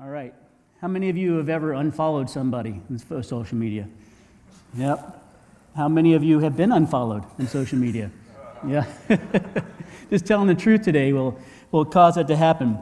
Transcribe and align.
All 0.00 0.08
right. 0.08 0.32
How 0.80 0.88
many 0.88 1.10
of 1.10 1.18
you 1.18 1.36
have 1.36 1.50
ever 1.50 1.74
unfollowed 1.74 2.30
somebody 2.30 2.80
in 2.88 2.98
social 3.22 3.58
media? 3.58 3.86
Yep. 4.74 5.22
How 5.76 5.86
many 5.86 6.14
of 6.14 6.24
you 6.24 6.40
have 6.40 6.56
been 6.56 6.72
unfollowed 6.72 7.24
in 7.38 7.46
social 7.46 7.78
media? 7.78 8.10
Yeah. 8.66 8.86
Just 10.10 10.24
telling 10.24 10.48
the 10.48 10.54
truth 10.54 10.82
today 10.82 11.12
will, 11.12 11.38
will 11.70 11.84
cause 11.84 12.14
that 12.14 12.26
to 12.28 12.36
happen. 12.36 12.78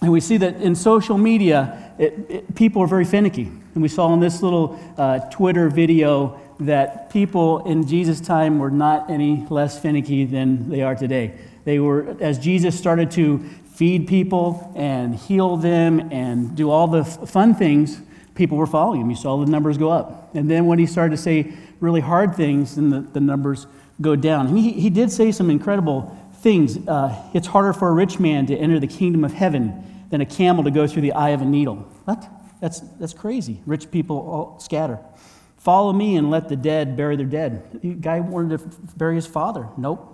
And 0.00 0.10
we 0.10 0.20
see 0.20 0.36
that 0.38 0.56
in 0.56 0.74
social 0.74 1.16
media, 1.16 1.92
it, 1.96 2.26
it, 2.28 2.54
people 2.56 2.82
are 2.82 2.88
very 2.88 3.04
finicky. 3.04 3.44
And 3.74 3.82
we 3.82 3.88
saw 3.88 4.12
in 4.12 4.18
this 4.18 4.42
little 4.42 4.80
uh, 4.98 5.20
Twitter 5.30 5.68
video 5.68 6.40
that 6.58 7.08
people 7.10 7.64
in 7.66 7.86
Jesus' 7.86 8.20
time 8.20 8.58
were 8.58 8.70
not 8.70 9.08
any 9.08 9.46
less 9.48 9.78
finicky 9.78 10.24
than 10.24 10.68
they 10.68 10.82
are 10.82 10.96
today. 10.96 11.34
They 11.64 11.78
were, 11.78 12.16
as 12.20 12.40
Jesus 12.40 12.76
started 12.76 13.12
to 13.12 13.48
feed 13.72 14.06
people 14.06 14.72
and 14.76 15.14
heal 15.14 15.56
them 15.56 16.12
and 16.12 16.54
do 16.54 16.70
all 16.70 16.86
the 16.88 17.04
fun 17.04 17.54
things, 17.54 18.00
people 18.34 18.58
were 18.58 18.66
following 18.66 19.00
him. 19.00 19.10
You 19.10 19.16
saw 19.16 19.42
the 19.42 19.50
numbers 19.50 19.78
go 19.78 19.90
up. 19.90 20.34
And 20.34 20.50
then 20.50 20.66
when 20.66 20.78
he 20.78 20.86
started 20.86 21.16
to 21.16 21.22
say 21.22 21.52
really 21.80 22.00
hard 22.00 22.34
things, 22.34 22.76
then 22.76 22.90
the, 22.90 23.00
the 23.00 23.20
numbers 23.20 23.66
go 24.00 24.14
down. 24.14 24.56
He, 24.56 24.72
he 24.72 24.90
did 24.90 25.10
say 25.10 25.32
some 25.32 25.50
incredible 25.50 26.16
things. 26.36 26.76
Uh, 26.86 27.30
it's 27.34 27.46
harder 27.46 27.72
for 27.72 27.88
a 27.88 27.92
rich 27.92 28.18
man 28.18 28.46
to 28.46 28.56
enter 28.56 28.78
the 28.78 28.86
kingdom 28.86 29.24
of 29.24 29.32
heaven 29.32 30.06
than 30.10 30.20
a 30.20 30.26
camel 30.26 30.64
to 30.64 30.70
go 30.70 30.86
through 30.86 31.02
the 31.02 31.12
eye 31.12 31.30
of 31.30 31.40
a 31.40 31.44
needle. 31.44 31.76
What? 32.04 32.28
That's, 32.60 32.80
that's 33.00 33.14
crazy. 33.14 33.62
Rich 33.66 33.90
people 33.90 34.56
scatter. 34.60 34.98
Follow 35.56 35.92
me 35.92 36.16
and 36.16 36.30
let 36.30 36.48
the 36.48 36.56
dead 36.56 36.96
bury 36.96 37.16
their 37.16 37.26
dead. 37.26 37.80
The 37.80 37.94
guy 37.94 38.20
wanted 38.20 38.58
to 38.58 38.66
bury 38.96 39.14
his 39.14 39.26
father. 39.26 39.68
Nope. 39.78 40.11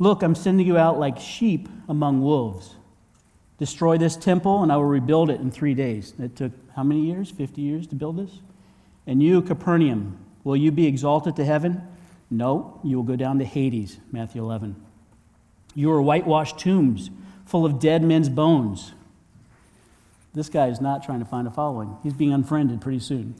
Look, 0.00 0.22
I'm 0.22 0.34
sending 0.34 0.66
you 0.66 0.78
out 0.78 0.98
like 0.98 1.20
sheep 1.20 1.68
among 1.86 2.22
wolves. 2.22 2.74
Destroy 3.58 3.98
this 3.98 4.16
temple, 4.16 4.62
and 4.62 4.72
I 4.72 4.76
will 4.76 4.86
rebuild 4.86 5.28
it 5.28 5.42
in 5.42 5.50
three 5.50 5.74
days. 5.74 6.14
It 6.18 6.34
took 6.34 6.52
how 6.74 6.82
many 6.82 7.02
years? 7.02 7.30
50 7.30 7.60
years 7.60 7.86
to 7.88 7.94
build 7.94 8.16
this? 8.16 8.40
And 9.06 9.22
you, 9.22 9.42
Capernaum, 9.42 10.18
will 10.42 10.56
you 10.56 10.72
be 10.72 10.86
exalted 10.86 11.36
to 11.36 11.44
heaven? 11.44 11.82
No, 12.30 12.80
you 12.82 12.96
will 12.96 13.04
go 13.04 13.14
down 13.14 13.38
to 13.40 13.44
Hades, 13.44 13.98
Matthew 14.10 14.42
11. 14.42 14.74
You 15.74 15.92
are 15.92 16.00
whitewashed 16.00 16.58
tombs 16.58 17.10
full 17.44 17.66
of 17.66 17.78
dead 17.78 18.02
men's 18.02 18.30
bones. 18.30 18.92
This 20.32 20.48
guy 20.48 20.68
is 20.68 20.80
not 20.80 21.02
trying 21.02 21.18
to 21.18 21.26
find 21.26 21.46
a 21.46 21.50
following. 21.50 21.98
He's 22.02 22.14
being 22.14 22.32
unfriended 22.32 22.80
pretty 22.80 23.00
soon. 23.00 23.34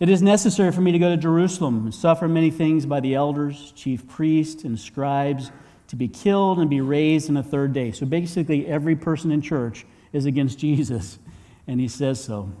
It 0.00 0.08
is 0.08 0.22
necessary 0.22 0.70
for 0.70 0.80
me 0.80 0.92
to 0.92 0.98
go 0.98 1.10
to 1.10 1.16
Jerusalem 1.16 1.84
and 1.84 1.94
suffer 1.94 2.28
many 2.28 2.50
things 2.50 2.86
by 2.86 3.00
the 3.00 3.14
elders, 3.14 3.72
chief 3.74 4.06
priests, 4.06 4.62
and 4.62 4.78
scribes, 4.78 5.50
to 5.88 5.96
be 5.96 6.06
killed 6.06 6.60
and 6.60 6.70
be 6.70 6.80
raised 6.80 7.28
in 7.28 7.34
the 7.34 7.42
third 7.42 7.72
day. 7.72 7.90
So 7.90 8.06
basically, 8.06 8.66
every 8.66 8.94
person 8.94 9.32
in 9.32 9.42
church 9.42 9.84
is 10.12 10.24
against 10.24 10.58
Jesus, 10.60 11.18
and 11.66 11.80
he 11.80 11.88
says 11.88 12.22
so. 12.22 12.52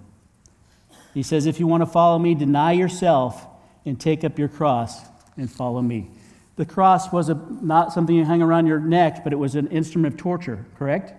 He 1.14 1.22
says, 1.22 1.46
If 1.46 1.60
you 1.60 1.66
want 1.66 1.82
to 1.82 1.86
follow 1.86 2.18
me, 2.18 2.34
deny 2.34 2.72
yourself 2.72 3.46
and 3.84 4.00
take 4.00 4.24
up 4.24 4.38
your 4.38 4.48
cross 4.48 5.00
and 5.36 5.50
follow 5.50 5.80
me. 5.80 6.10
The 6.56 6.66
cross 6.66 7.12
was 7.12 7.28
a, 7.28 7.34
not 7.62 7.92
something 7.92 8.16
you 8.16 8.24
hang 8.24 8.42
around 8.42 8.66
your 8.66 8.80
neck, 8.80 9.22
but 9.22 9.32
it 9.32 9.36
was 9.36 9.54
an 9.54 9.68
instrument 9.68 10.14
of 10.14 10.20
torture, 10.20 10.66
correct? 10.76 11.12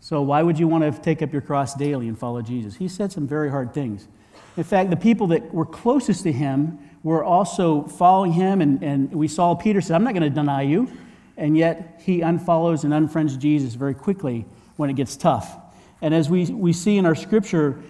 So 0.00 0.20
why 0.20 0.42
would 0.42 0.58
you 0.58 0.68
want 0.68 0.84
to 0.84 1.00
take 1.00 1.22
up 1.22 1.32
your 1.32 1.40
cross 1.40 1.74
daily 1.74 2.06
and 2.06 2.18
follow 2.18 2.42
Jesus? 2.42 2.76
He 2.76 2.88
said 2.88 3.10
some 3.10 3.26
very 3.26 3.50
hard 3.50 3.72
things. 3.72 4.08
In 4.56 4.64
fact, 4.64 4.90
the 4.90 4.96
people 4.96 5.28
that 5.28 5.52
were 5.52 5.66
closest 5.66 6.22
to 6.24 6.32
him 6.32 6.78
were 7.02 7.24
also 7.24 7.84
following 7.84 8.32
him, 8.32 8.60
and, 8.60 8.82
and 8.82 9.12
we 9.12 9.28
saw 9.28 9.54
Peter 9.54 9.80
said, 9.80 9.94
I'm 9.94 10.04
not 10.04 10.14
going 10.14 10.22
to 10.22 10.30
deny 10.30 10.62
you. 10.62 10.90
And 11.36 11.56
yet 11.56 12.00
he 12.04 12.20
unfollows 12.20 12.84
and 12.84 12.92
unfriends 12.92 13.38
Jesus 13.38 13.74
very 13.74 13.94
quickly 13.94 14.46
when 14.76 14.90
it 14.90 14.94
gets 14.94 15.16
tough. 15.16 15.56
And 16.00 16.14
as 16.14 16.30
we, 16.30 16.46
we 16.46 16.72
see 16.72 16.96
in 16.96 17.06
our 17.06 17.14
scripture, 17.14 17.82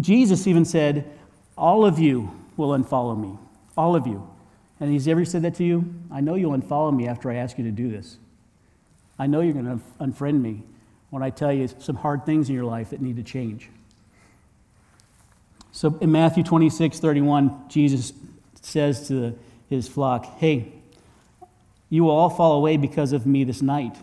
Jesus 0.00 0.46
even 0.46 0.64
said, 0.64 1.10
All 1.58 1.84
of 1.84 1.98
you 1.98 2.30
will 2.56 2.70
unfollow 2.70 3.18
me. 3.18 3.38
All 3.76 3.94
of 3.94 4.06
you. 4.06 4.28
And 4.80 4.90
he's 4.90 5.08
ever 5.08 5.24
said 5.24 5.42
that 5.42 5.54
to 5.56 5.64
you? 5.64 5.94
I 6.10 6.20
know 6.20 6.34
you'll 6.34 6.56
unfollow 6.56 6.94
me 6.94 7.08
after 7.08 7.30
I 7.30 7.36
ask 7.36 7.58
you 7.58 7.64
to 7.64 7.70
do 7.70 7.90
this. 7.90 8.18
I 9.18 9.26
know 9.26 9.40
you're 9.40 9.54
going 9.54 9.64
to 9.64 9.80
unfriend 10.00 10.40
me 10.40 10.62
when 11.10 11.22
I 11.22 11.30
tell 11.30 11.52
you 11.52 11.68
some 11.78 11.96
hard 11.96 12.26
things 12.26 12.48
in 12.48 12.54
your 12.54 12.64
life 12.64 12.90
that 12.90 13.00
need 13.00 13.16
to 13.16 13.22
change. 13.22 13.70
So 15.76 15.94
in 16.00 16.10
Matthew 16.10 16.42
26, 16.42 17.00
31, 17.00 17.68
Jesus 17.68 18.14
says 18.62 19.08
to 19.08 19.38
his 19.68 19.86
flock, 19.86 20.24
Hey, 20.38 20.72
you 21.90 22.04
will 22.04 22.12
all 22.12 22.30
fall 22.30 22.54
away 22.54 22.78
because 22.78 23.12
of 23.12 23.26
me 23.26 23.44
this 23.44 23.60
night. 23.60 23.94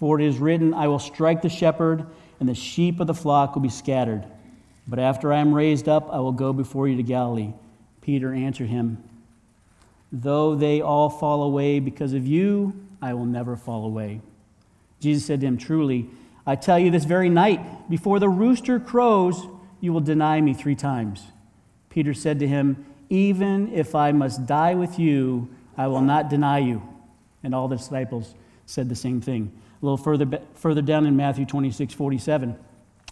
For 0.00 0.18
it 0.18 0.24
is 0.24 0.38
written, 0.38 0.72
I 0.72 0.88
will 0.88 0.98
strike 0.98 1.42
the 1.42 1.50
shepherd, 1.50 2.06
and 2.40 2.48
the 2.48 2.54
sheep 2.54 2.98
of 2.98 3.08
the 3.08 3.12
flock 3.12 3.54
will 3.54 3.60
be 3.60 3.68
scattered. 3.68 4.24
But 4.86 5.00
after 5.00 5.30
I 5.30 5.40
am 5.40 5.52
raised 5.52 5.86
up, 5.86 6.08
I 6.10 6.18
will 6.20 6.32
go 6.32 6.54
before 6.54 6.88
you 6.88 6.96
to 6.96 7.02
Galilee. 7.02 7.52
Peter 8.00 8.32
answered 8.32 8.70
him, 8.70 8.96
Though 10.10 10.54
they 10.54 10.80
all 10.80 11.10
fall 11.10 11.42
away 11.42 11.78
because 11.78 12.14
of 12.14 12.26
you, 12.26 12.72
I 13.02 13.12
will 13.12 13.26
never 13.26 13.54
fall 13.54 13.84
away. 13.84 14.22
Jesus 14.98 15.26
said 15.26 15.42
to 15.42 15.46
him, 15.46 15.58
Truly, 15.58 16.08
I 16.46 16.56
tell 16.56 16.78
you 16.78 16.90
this 16.90 17.04
very 17.04 17.28
night, 17.28 17.90
before 17.90 18.18
the 18.18 18.30
rooster 18.30 18.80
crows, 18.80 19.46
you 19.80 19.92
will 19.92 20.00
deny 20.00 20.40
me 20.40 20.54
three 20.54 20.74
times. 20.74 21.24
Peter 21.90 22.14
said 22.14 22.38
to 22.40 22.48
him, 22.48 22.84
Even 23.08 23.72
if 23.72 23.94
I 23.94 24.12
must 24.12 24.46
die 24.46 24.74
with 24.74 24.98
you, 24.98 25.48
I 25.76 25.86
will 25.86 26.00
not 26.00 26.28
deny 26.28 26.58
you. 26.58 26.82
And 27.42 27.54
all 27.54 27.68
the 27.68 27.76
disciples 27.76 28.34
said 28.66 28.88
the 28.88 28.96
same 28.96 29.20
thing. 29.20 29.52
A 29.80 29.84
little 29.84 29.96
further, 29.96 30.40
further 30.54 30.82
down 30.82 31.06
in 31.06 31.16
Matthew 31.16 31.46
26, 31.46 31.94
47, 31.94 32.56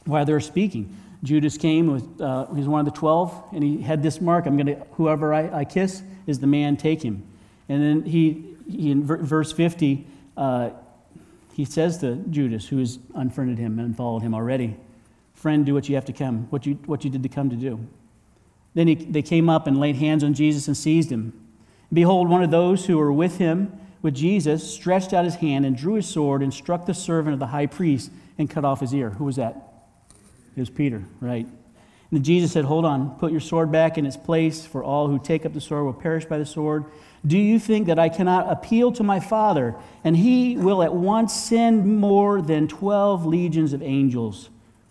while 0.04 0.24
they're 0.24 0.40
speaking, 0.40 0.94
Judas 1.22 1.56
came, 1.56 1.90
uh, 2.20 2.46
he 2.46 2.58
was 2.58 2.68
one 2.68 2.80
of 2.80 2.86
the 2.86 2.98
12, 2.98 3.44
and 3.52 3.62
he 3.62 3.80
had 3.80 4.02
this 4.02 4.20
mark 4.20 4.46
I'm 4.46 4.56
going 4.56 4.66
to, 4.66 4.86
whoever 4.92 5.32
I, 5.32 5.60
I, 5.60 5.64
kiss 5.64 6.02
is 6.26 6.38
the 6.38 6.46
man, 6.46 6.76
take 6.76 7.02
him. 7.02 7.26
And 7.68 7.82
then 7.82 8.02
he, 8.04 8.56
he 8.70 8.90
in 8.90 9.04
verse 9.04 9.52
50, 9.52 10.06
uh, 10.36 10.70
he 11.54 11.64
says 11.64 11.98
to 11.98 12.16
Judas, 12.30 12.68
who 12.68 12.78
has 12.78 12.98
unfriended 13.14 13.58
him 13.58 13.78
and 13.78 13.96
followed 13.96 14.22
him 14.22 14.34
already, 14.34 14.76
Friend, 15.36 15.64
do 15.64 15.74
what 15.74 15.88
you 15.88 15.94
have 15.94 16.06
to 16.06 16.12
come, 16.12 16.46
what 16.50 16.66
you, 16.66 16.74
what 16.86 17.04
you 17.04 17.10
did 17.10 17.22
to 17.22 17.28
come 17.28 17.50
to 17.50 17.56
do. 17.56 17.78
Then 18.74 18.88
he, 18.88 18.94
they 18.94 19.22
came 19.22 19.48
up 19.48 19.66
and 19.66 19.78
laid 19.78 19.96
hands 19.96 20.24
on 20.24 20.34
Jesus 20.34 20.66
and 20.66 20.76
seized 20.76 21.10
him. 21.10 21.32
Behold, 21.92 22.28
one 22.28 22.42
of 22.42 22.50
those 22.50 22.86
who 22.86 22.98
were 22.98 23.12
with 23.12 23.38
him, 23.38 23.72
with 24.02 24.14
Jesus, 24.14 24.68
stretched 24.68 25.12
out 25.12 25.24
his 25.24 25.36
hand 25.36 25.64
and 25.64 25.76
drew 25.76 25.94
his 25.94 26.08
sword 26.08 26.42
and 26.42 26.52
struck 26.52 26.86
the 26.86 26.94
servant 26.94 27.34
of 27.34 27.38
the 27.38 27.46
high 27.46 27.66
priest 27.66 28.10
and 28.38 28.50
cut 28.50 28.64
off 28.64 28.80
his 28.80 28.94
ear. 28.94 29.10
Who 29.10 29.24
was 29.24 29.36
that? 29.36 29.56
It 30.56 30.60
was 30.60 30.70
Peter, 30.70 31.04
right? 31.20 31.46
And 32.10 32.24
Jesus 32.24 32.52
said, 32.52 32.64
Hold 32.64 32.84
on, 32.84 33.16
put 33.18 33.30
your 33.30 33.40
sword 33.40 33.70
back 33.70 33.98
in 33.98 34.06
its 34.06 34.16
place, 34.16 34.64
for 34.64 34.82
all 34.82 35.08
who 35.08 35.18
take 35.18 35.44
up 35.44 35.52
the 35.52 35.60
sword 35.60 35.84
will 35.84 35.92
perish 35.92 36.24
by 36.24 36.38
the 36.38 36.46
sword. 36.46 36.86
Do 37.26 37.36
you 37.36 37.58
think 37.58 37.88
that 37.88 37.98
I 37.98 38.08
cannot 38.08 38.50
appeal 38.50 38.92
to 38.92 39.02
my 39.02 39.20
Father, 39.20 39.74
and 40.02 40.16
he 40.16 40.56
will 40.56 40.82
at 40.82 40.94
once 40.94 41.34
send 41.34 41.98
more 41.98 42.40
than 42.40 42.68
12 42.68 43.26
legions 43.26 43.72
of 43.72 43.82
angels? 43.82 44.48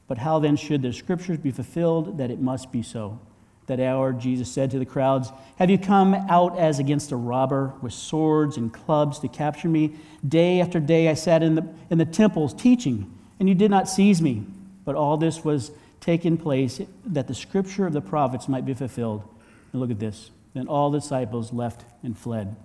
But 0.07 0.19
how 0.19 0.39
then 0.39 0.55
should 0.55 0.81
the 0.81 0.93
scriptures 0.93 1.37
be 1.37 1.51
fulfilled 1.51 2.17
that 2.17 2.31
it 2.31 2.39
must 2.39 2.71
be 2.71 2.83
so? 2.83 3.19
That 3.67 3.79
hour, 3.79 4.13
Jesus 4.13 4.51
said 4.51 4.69
to 4.71 4.79
the 4.79 4.85
crowds, 4.85 5.31
Have 5.57 5.71
you 5.71 5.79
come 5.79 6.13
out 6.13 6.57
as 6.59 6.77
against 6.77 7.11
a 7.11 7.15
robber 7.15 7.73
with 7.81 7.93
swords 7.93 8.57
and 8.57 8.71
clubs 8.71 9.17
to 9.19 9.27
capture 9.27 9.67
me? 9.67 9.95
Day 10.27 10.61
after 10.61 10.79
day 10.79 11.09
I 11.09 11.15
sat 11.15 11.41
in 11.41 11.55
the, 11.55 11.67
in 11.89 11.97
the 11.97 12.05
temples 12.05 12.53
teaching, 12.53 13.11
and 13.39 13.49
you 13.49 13.55
did 13.55 13.71
not 13.71 13.89
seize 13.89 14.21
me. 14.21 14.45
But 14.83 14.95
all 14.95 15.17
this 15.17 15.43
was 15.43 15.71
taken 15.99 16.37
place 16.37 16.79
that 17.07 17.27
the 17.27 17.33
scripture 17.33 17.87
of 17.87 17.93
the 17.93 18.01
prophets 18.01 18.47
might 18.47 18.65
be 18.65 18.75
fulfilled. 18.75 19.23
And 19.71 19.81
look 19.81 19.89
at 19.89 19.99
this. 19.99 20.29
Then 20.53 20.67
all 20.67 20.91
the 20.91 20.99
disciples 20.99 21.51
left 21.51 21.83
and 22.03 22.15
fled. 22.15 22.55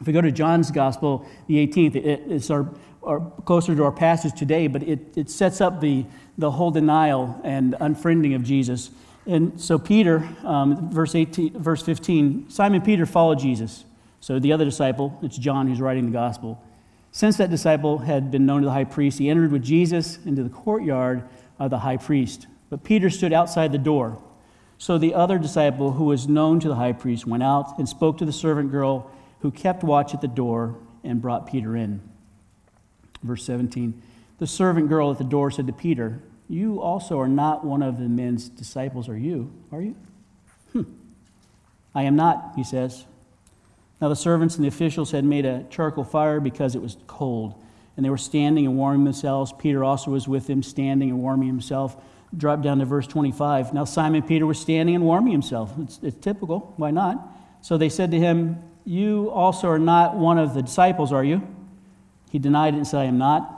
If 0.00 0.06
we 0.06 0.12
go 0.12 0.20
to 0.20 0.30
John's 0.30 0.70
Gospel, 0.70 1.26
the 1.46 1.66
18th, 1.66 1.96
it's 1.96 2.50
our, 2.50 2.68
our 3.06 3.20
closer 3.44 3.74
to 3.74 3.84
our 3.84 3.92
passage 3.92 4.36
today, 4.36 4.66
but 4.66 4.82
it, 4.82 5.16
it 5.16 5.30
sets 5.30 5.60
up 5.60 5.80
the, 5.80 6.04
the 6.36 6.50
whole 6.50 6.70
denial 6.70 7.40
and 7.44 7.74
unfriending 7.80 8.34
of 8.34 8.42
Jesus. 8.42 8.90
And 9.26 9.60
so 9.60 9.78
Peter, 9.78 10.28
um, 10.44 10.90
verse, 10.90 11.14
18, 11.14 11.58
verse 11.60 11.82
15, 11.82 12.50
Simon 12.50 12.82
Peter 12.82 13.06
followed 13.06 13.38
Jesus. 13.38 13.84
So 14.20 14.38
the 14.38 14.52
other 14.52 14.64
disciple, 14.64 15.18
it's 15.22 15.38
John 15.38 15.68
who's 15.68 15.80
writing 15.80 16.06
the 16.06 16.12
gospel. 16.12 16.62
Since 17.12 17.36
that 17.38 17.48
disciple 17.48 17.98
had 17.98 18.30
been 18.30 18.44
known 18.44 18.62
to 18.62 18.66
the 18.66 18.72
high 18.72 18.84
priest, 18.84 19.18
he 19.18 19.30
entered 19.30 19.52
with 19.52 19.62
Jesus 19.62 20.18
into 20.26 20.42
the 20.42 20.50
courtyard 20.50 21.22
of 21.58 21.70
the 21.70 21.78
high 21.78 21.96
priest. 21.96 22.46
But 22.68 22.84
Peter 22.84 23.08
stood 23.08 23.32
outside 23.32 23.72
the 23.72 23.78
door. 23.78 24.18
So 24.78 24.98
the 24.98 25.14
other 25.14 25.38
disciple, 25.38 25.92
who 25.92 26.04
was 26.04 26.28
known 26.28 26.60
to 26.60 26.68
the 26.68 26.74
high 26.74 26.92
priest, 26.92 27.26
went 27.26 27.42
out 27.42 27.78
and 27.78 27.88
spoke 27.88 28.18
to 28.18 28.24
the 28.24 28.32
servant 28.32 28.70
girl 28.70 29.10
who 29.40 29.50
kept 29.50 29.82
watch 29.82 30.12
at 30.12 30.20
the 30.20 30.28
door 30.28 30.76
and 31.02 31.22
brought 31.22 31.46
Peter 31.46 31.76
in. 31.76 32.00
Verse 33.22 33.44
17 33.44 34.00
The 34.38 34.46
servant 34.46 34.88
girl 34.88 35.10
at 35.10 35.18
the 35.18 35.24
door 35.24 35.50
said 35.50 35.66
to 35.66 35.72
Peter, 35.72 36.20
You 36.48 36.80
also 36.80 37.18
are 37.20 37.28
not 37.28 37.64
one 37.64 37.82
of 37.82 37.98
the 37.98 38.08
men's 38.08 38.48
disciples, 38.48 39.08
are 39.08 39.18
you? 39.18 39.52
Are 39.72 39.82
you? 39.82 39.96
Hmm. 40.72 40.82
I 41.94 42.02
am 42.02 42.16
not, 42.16 42.52
he 42.56 42.64
says. 42.64 43.06
Now 44.00 44.08
the 44.08 44.16
servants 44.16 44.56
and 44.56 44.64
the 44.64 44.68
officials 44.68 45.10
had 45.10 45.24
made 45.24 45.46
a 45.46 45.64
charcoal 45.70 46.04
fire 46.04 46.40
because 46.40 46.74
it 46.74 46.82
was 46.82 46.96
cold, 47.06 47.54
and 47.96 48.04
they 48.04 48.10
were 48.10 48.18
standing 48.18 48.66
and 48.66 48.76
warming 48.76 49.04
themselves. 49.04 49.52
Peter 49.58 49.82
also 49.82 50.10
was 50.10 50.28
with 50.28 50.46
them, 50.46 50.62
standing 50.62 51.08
and 51.08 51.18
warming 51.20 51.48
himself. 51.48 51.96
Drop 52.36 52.60
down 52.62 52.80
to 52.80 52.84
verse 52.84 53.06
25. 53.06 53.72
Now 53.72 53.84
Simon 53.84 54.22
Peter 54.22 54.44
was 54.44 54.58
standing 54.58 54.94
and 54.94 55.04
warming 55.04 55.32
himself. 55.32 55.72
It's, 55.78 55.98
it's 56.02 56.16
typical. 56.16 56.74
Why 56.76 56.90
not? 56.90 57.26
So 57.62 57.78
they 57.78 57.88
said 57.88 58.10
to 58.10 58.18
him, 58.18 58.62
You 58.84 59.30
also 59.30 59.68
are 59.68 59.78
not 59.78 60.16
one 60.16 60.38
of 60.38 60.52
the 60.52 60.62
disciples, 60.62 61.12
are 61.12 61.24
you? 61.24 61.40
He 62.30 62.38
denied 62.38 62.74
it 62.74 62.78
and 62.78 62.86
said, 62.86 63.00
I 63.00 63.04
am 63.04 63.18
not. 63.18 63.52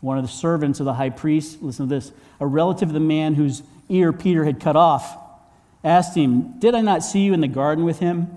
One 0.00 0.18
of 0.18 0.24
the 0.24 0.30
servants 0.30 0.80
of 0.80 0.86
the 0.86 0.94
high 0.94 1.10
priest, 1.10 1.62
listen 1.62 1.88
to 1.88 1.94
this, 1.94 2.12
a 2.40 2.46
relative 2.46 2.88
of 2.88 2.94
the 2.94 3.00
man 3.00 3.34
whose 3.34 3.62
ear 3.88 4.12
Peter 4.12 4.44
had 4.44 4.60
cut 4.60 4.76
off, 4.76 5.16
asked 5.82 6.16
him, 6.16 6.58
Did 6.58 6.74
I 6.74 6.80
not 6.80 7.02
see 7.02 7.20
you 7.20 7.32
in 7.32 7.40
the 7.40 7.48
garden 7.48 7.84
with 7.84 8.00
him? 8.00 8.28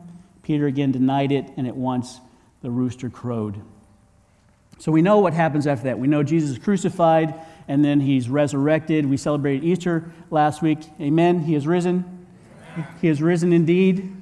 Peter 0.44 0.65
again 0.65 0.91
denied 0.91 1.31
it, 1.31 1.45
and 1.57 1.67
at 1.67 1.75
once 1.75 2.19
the 2.61 2.69
rooster 2.69 3.09
crowed. 3.09 3.61
So 4.79 4.91
we 4.91 5.01
know 5.01 5.19
what 5.19 5.33
happens 5.33 5.67
after 5.67 5.85
that. 5.85 6.00
We 6.00 6.07
know 6.07 6.23
Jesus 6.23 6.51
is 6.51 6.59
crucified 6.59 7.33
and 7.67 7.83
then 7.83 8.00
he's 8.00 8.29
resurrected. 8.29 9.05
We 9.05 9.17
celebrated 9.17 9.63
Easter 9.63 10.11
last 10.29 10.61
week. 10.61 10.79
Amen. 11.01 11.41
He 11.41 11.53
has 11.53 11.67
risen. 11.67 12.25
He 13.01 13.07
has 13.07 13.21
risen 13.21 13.53
indeed. 13.53 14.15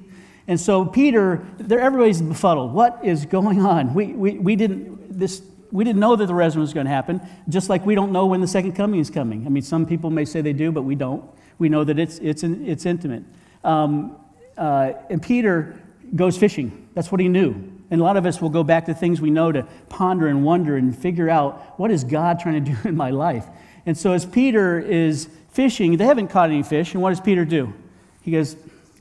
And 0.47 0.59
so 0.59 0.85
Peter, 0.85 1.45
everybody's 1.59 2.21
befuddled. 2.21 2.73
What 2.73 2.99
is 3.03 3.25
going 3.25 3.65
on? 3.65 3.93
We, 3.93 4.07
we, 4.07 4.33
we, 4.33 4.55
didn't, 4.55 5.17
this, 5.17 5.41
we 5.71 5.83
didn't 5.83 5.99
know 5.99 6.15
that 6.15 6.27
the 6.27 6.35
resurrection 6.35 6.61
was 6.61 6.73
going 6.73 6.85
to 6.85 6.91
happen, 6.91 7.19
just 7.49 7.67
like 7.67 7.85
we 7.85 7.95
don't 7.95 8.11
know 8.11 8.27
when 8.27 8.41
the 8.41 8.47
second 8.47 8.73
coming 8.73 8.99
is 8.99 9.09
coming. 9.09 9.45
I 9.45 9.49
mean, 9.49 9.63
some 9.63 9.85
people 9.85 10.09
may 10.11 10.25
say 10.25 10.41
they 10.41 10.53
do, 10.53 10.71
but 10.71 10.83
we 10.83 10.95
don't. 10.95 11.23
We 11.57 11.69
know 11.69 11.83
that 11.83 11.97
it's, 11.97 12.19
it's, 12.19 12.43
it's 12.43 12.85
intimate. 12.85 13.23
Um, 13.63 14.17
uh, 14.57 14.93
and 15.09 15.21
Peter 15.21 15.81
goes 16.15 16.37
fishing. 16.37 16.89
That's 16.93 17.11
what 17.11 17.19
he 17.19 17.27
knew. 17.27 17.71
And 17.89 18.01
a 18.01 18.03
lot 18.03 18.17
of 18.17 18.25
us 18.25 18.41
will 18.41 18.49
go 18.49 18.63
back 18.63 18.85
to 18.85 18.93
things 18.93 19.21
we 19.21 19.31
know 19.31 19.51
to 19.51 19.67
ponder 19.89 20.27
and 20.27 20.43
wonder 20.43 20.75
and 20.75 20.95
figure 20.95 21.29
out 21.29 21.79
what 21.79 21.91
is 21.91 22.03
God 22.03 22.39
trying 22.39 22.63
to 22.63 22.71
do 22.71 22.89
in 22.89 22.95
my 22.95 23.09
life. 23.09 23.45
And 23.85 23.97
so 23.97 24.13
as 24.13 24.25
Peter 24.25 24.79
is 24.79 25.29
fishing, 25.49 25.97
they 25.97 26.05
haven't 26.05 26.27
caught 26.27 26.49
any 26.49 26.63
fish. 26.63 26.93
And 26.93 27.01
what 27.01 27.11
does 27.11 27.21
Peter 27.21 27.45
do? 27.45 27.73
He 28.21 28.31
goes, 28.31 28.55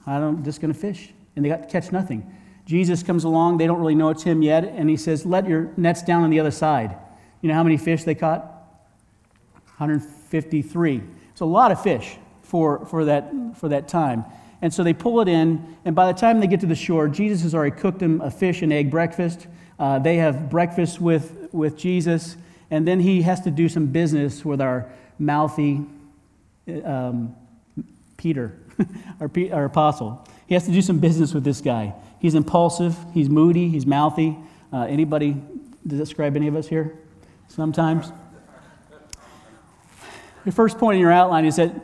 I'm 0.07 0.45
just 0.45 0.61
going 0.61 0.73
to 0.73 0.79
fish. 0.79 1.13
And 1.37 1.45
they 1.45 1.49
got, 1.49 1.63
to 1.63 1.69
catch 1.69 1.93
nothing. 1.93 2.31
Jesus 2.67 3.03
comes 3.03 3.25
along. 3.25 3.59
They 3.59 3.67
don't 3.67 3.79
really 3.79 3.95
know 3.95 4.11
it's 4.11 4.23
him 4.23 4.43
yet. 4.43 4.65
And 4.65 4.89
he 4.89 4.97
says, 4.97 5.27
Let 5.27 5.49
your 5.49 5.73
nets 5.77 6.03
down 6.03 6.23
on 6.23 6.31
the 6.31 6.41
other 6.41 6.51
side. 6.51 6.97
You 7.41 7.49
know 7.49 7.55
how 7.55 7.63
many 7.63 7.77
fish 7.77 8.05
they 8.05 8.15
caught? 8.15 8.41
153. 9.77 11.03
It's 11.31 11.41
a 11.41 11.45
lot 11.45 11.73
of 11.73 11.83
fish 11.83 12.17
for, 12.43 12.87
for, 12.87 13.05
that, 13.07 13.33
for 13.57 13.69
that 13.69 13.89
time. 13.89 14.25
And 14.63 14.73
so 14.73 14.83
they 14.83 14.95
pull 14.95 15.21
it 15.21 15.29
in, 15.29 15.77
and 15.85 15.95
by 15.95 16.11
the 16.11 16.19
time 16.19 16.41
they 16.41 16.47
get 16.47 16.61
to 16.61 16.67
the 16.67 16.75
shore, 16.75 17.09
Jesus 17.09 17.43
has 17.43 17.55
already 17.55 17.77
cooked 17.77 17.99
them 17.99 18.21
a 18.21 18.31
fish 18.31 18.63
and 18.63 18.73
egg 18.73 18.91
breakfast. 18.91 19.47
Uh, 19.79 19.99
they 19.99 20.17
have 20.17 20.49
breakfast 20.49 21.01
with, 21.01 21.49
with 21.53 21.77
Jesus, 21.77 22.37
and 22.71 22.89
then 22.89 23.01
he 23.01 23.23
has 23.23 23.41
to 23.43 23.51
do 23.51 23.69
some 23.69 23.87
business 23.87 24.45
with 24.45 24.61
our 24.61 24.91
mouthy 25.19 25.85
um, 26.85 27.37
Peter, 28.25 28.59
our, 29.21 29.31
our 29.53 29.67
apostle. 29.67 30.27
He 30.47 30.55
has 30.55 30.65
to 30.65 30.73
do 30.73 30.81
some 30.81 30.99
business 30.99 31.35
with 31.35 31.45
this 31.45 31.61
guy. 31.61 31.93
He's 32.21 32.35
impulsive, 32.35 32.97
he's 33.13 33.29
moody, 33.29 33.69
he's 33.69 33.85
mouthy. 33.85 34.39
Uh, 34.73 34.87
anybody 34.89 35.33
does 35.87 35.99
that 35.99 36.05
describe 36.07 36.35
any 36.35 36.49
of 36.49 36.57
us 36.57 36.67
here? 36.67 36.99
Sometimes. 37.49 38.13
The 40.47 40.53
first 40.53 40.79
point 40.79 40.95
in 40.95 41.03
your 41.03 41.13
outline 41.13 41.45
is 41.45 41.57
that 41.57 41.75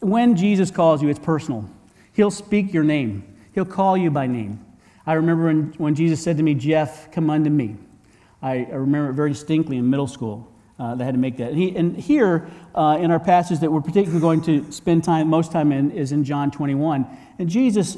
when 0.00 0.36
Jesus 0.36 0.70
calls 0.70 1.02
you, 1.02 1.08
it's 1.08 1.18
personal. 1.18 1.66
He'll 2.12 2.30
speak 2.30 2.74
your 2.74 2.84
name, 2.84 3.24
He'll 3.54 3.64
call 3.64 3.96
you 3.96 4.10
by 4.10 4.26
name. 4.26 4.62
I 5.06 5.14
remember 5.14 5.46
when, 5.46 5.72
when 5.78 5.94
Jesus 5.94 6.22
said 6.22 6.36
to 6.36 6.42
me, 6.42 6.52
Jeff, 6.52 7.10
come 7.12 7.30
unto 7.30 7.48
me. 7.48 7.76
I, 8.42 8.66
I 8.70 8.74
remember 8.74 9.08
it 9.08 9.14
very 9.14 9.30
distinctly 9.30 9.78
in 9.78 9.88
middle 9.88 10.06
school. 10.06 10.51
Uh, 10.82 10.96
that 10.96 11.04
had 11.04 11.14
to 11.14 11.20
make 11.20 11.36
that. 11.36 11.50
And, 11.50 11.58
he, 11.58 11.76
and 11.76 11.96
here 11.96 12.50
uh, 12.74 12.98
in 13.00 13.12
our 13.12 13.20
passage 13.20 13.60
that 13.60 13.70
we're 13.70 13.80
particularly 13.80 14.18
going 14.18 14.42
to 14.42 14.72
spend 14.72 15.04
time, 15.04 15.28
most 15.28 15.52
time 15.52 15.70
in, 15.70 15.92
is 15.92 16.10
in 16.10 16.24
John 16.24 16.50
21. 16.50 17.06
And 17.38 17.48
Jesus 17.48 17.96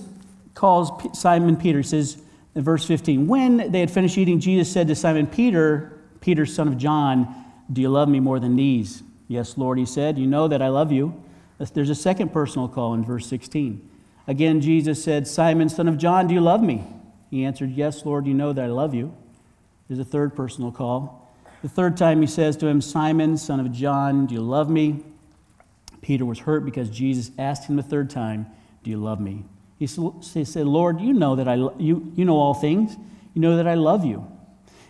calls 0.53 0.91
P- 1.03 1.09
Simon 1.15 1.57
Peter. 1.57 1.83
Says 1.83 2.21
in 2.55 2.63
verse 2.63 2.85
15, 2.85 3.27
When 3.27 3.73
they 3.73 3.81
had 3.81 3.91
finished 3.91 4.19
eating, 4.19 4.39
Jesus 4.39 4.71
said 4.71 4.89
to 4.89 4.95
Simon 4.95 5.27
Peter, 5.27 5.99
Peter, 6.21 6.45
son 6.45 6.69
of 6.69 6.77
John, 6.77 7.35
Do 7.73 7.81
you 7.81 7.89
love 7.89 8.07
me 8.07 8.21
more 8.21 8.39
than 8.39 8.55
these? 8.55 9.03
Yes, 9.29 9.57
Lord, 9.57 9.79
he 9.79 9.87
said, 9.87 10.19
You 10.19 10.27
know 10.27 10.47
that 10.49 10.61
I 10.61 10.69
love 10.69 10.93
you. 10.93 11.25
There's 11.73 11.89
a 11.89 11.95
second 11.95 12.35
personal 12.35 12.69
call 12.69 12.93
in 12.93 13.03
verse 13.03 13.27
16. 13.29 13.81
Again, 14.27 14.61
Jesus 14.61 15.03
said, 15.03 15.27
Simon, 15.27 15.71
son 15.71 15.89
of 15.89 15.97
John, 15.97 16.27
do 16.27 16.35
you 16.35 16.43
love 16.43 16.63
me? 16.63 16.85
He 17.31 17.47
answered, 17.47 17.71
Yes, 17.71 18.05
Lord, 18.05 18.27
you 18.27 18.35
know 18.35 18.53
that 18.53 18.63
I 18.63 18.69
love 18.69 18.93
you. 18.93 19.17
There's 19.89 20.01
a 20.01 20.05
third 20.05 20.37
personal 20.37 20.71
call. 20.71 21.24
The 21.65 21.71
third 21.71 21.97
time 21.97 22.21
he 22.21 22.27
says 22.27 22.59
to 22.59 22.67
him, 22.67 22.83
Simon, 22.83 23.39
son 23.39 23.59
of 23.59 23.73
John, 23.73 24.27
do 24.27 24.35
you 24.35 24.43
love 24.43 24.69
me? 24.69 25.03
Peter 26.03 26.27
was 26.27 26.41
hurt 26.41 26.63
because 26.67 26.91
Jesus 26.91 27.31
asked 27.39 27.67
him 27.71 27.77
the 27.77 27.83
third 27.83 28.11
time, 28.11 28.45
Do 28.83 28.91
you 28.91 28.99
love 28.99 29.19
me? 29.19 29.47
He 29.79 29.87
said, 29.87 30.67
Lord, 30.67 31.01
you 31.01 31.15
know 31.15 31.37
that 31.37 31.49
I 31.49 31.55
you, 31.55 32.13
you 32.17 32.27
know 32.27 32.37
all 32.37 32.53
things. 32.53 32.95
You 33.33 33.41
know 33.41 33.57
that 33.57 33.67
I 33.67 33.77
love 33.77 34.05
you. 34.05 34.31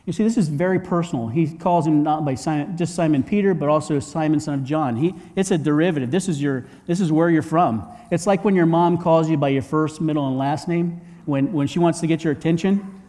You 0.04 0.12
see, 0.12 0.24
this 0.24 0.36
is 0.36 0.48
very 0.48 0.80
personal. 0.80 1.28
He 1.28 1.46
calls 1.56 1.86
him 1.86 2.02
not 2.02 2.24
by 2.24 2.34
Simon, 2.34 2.76
just 2.76 2.96
Simon 2.96 3.22
Peter, 3.22 3.54
but 3.54 3.68
also 3.68 4.00
Simon, 4.00 4.40
son 4.40 4.54
of 4.54 4.64
John. 4.64 4.96
He, 4.96 5.14
it's 5.36 5.52
a 5.52 5.58
derivative. 5.58 6.10
This 6.10 6.28
is, 6.28 6.42
your, 6.42 6.66
this 6.88 6.98
is 6.98 7.12
where 7.12 7.30
you're 7.30 7.42
from. 7.42 7.88
It's 8.10 8.26
like 8.26 8.44
when 8.44 8.56
your 8.56 8.66
mom 8.66 8.98
calls 8.98 9.30
you 9.30 9.36
by 9.36 9.50
your 9.50 9.62
first, 9.62 10.00
middle, 10.00 10.26
and 10.26 10.36
last 10.36 10.66
name 10.66 11.00
when, 11.26 11.52
when 11.52 11.66
she 11.66 11.78
wants 11.78 12.00
to 12.00 12.06
get 12.06 12.24
your 12.24 12.32
attention. 12.32 13.02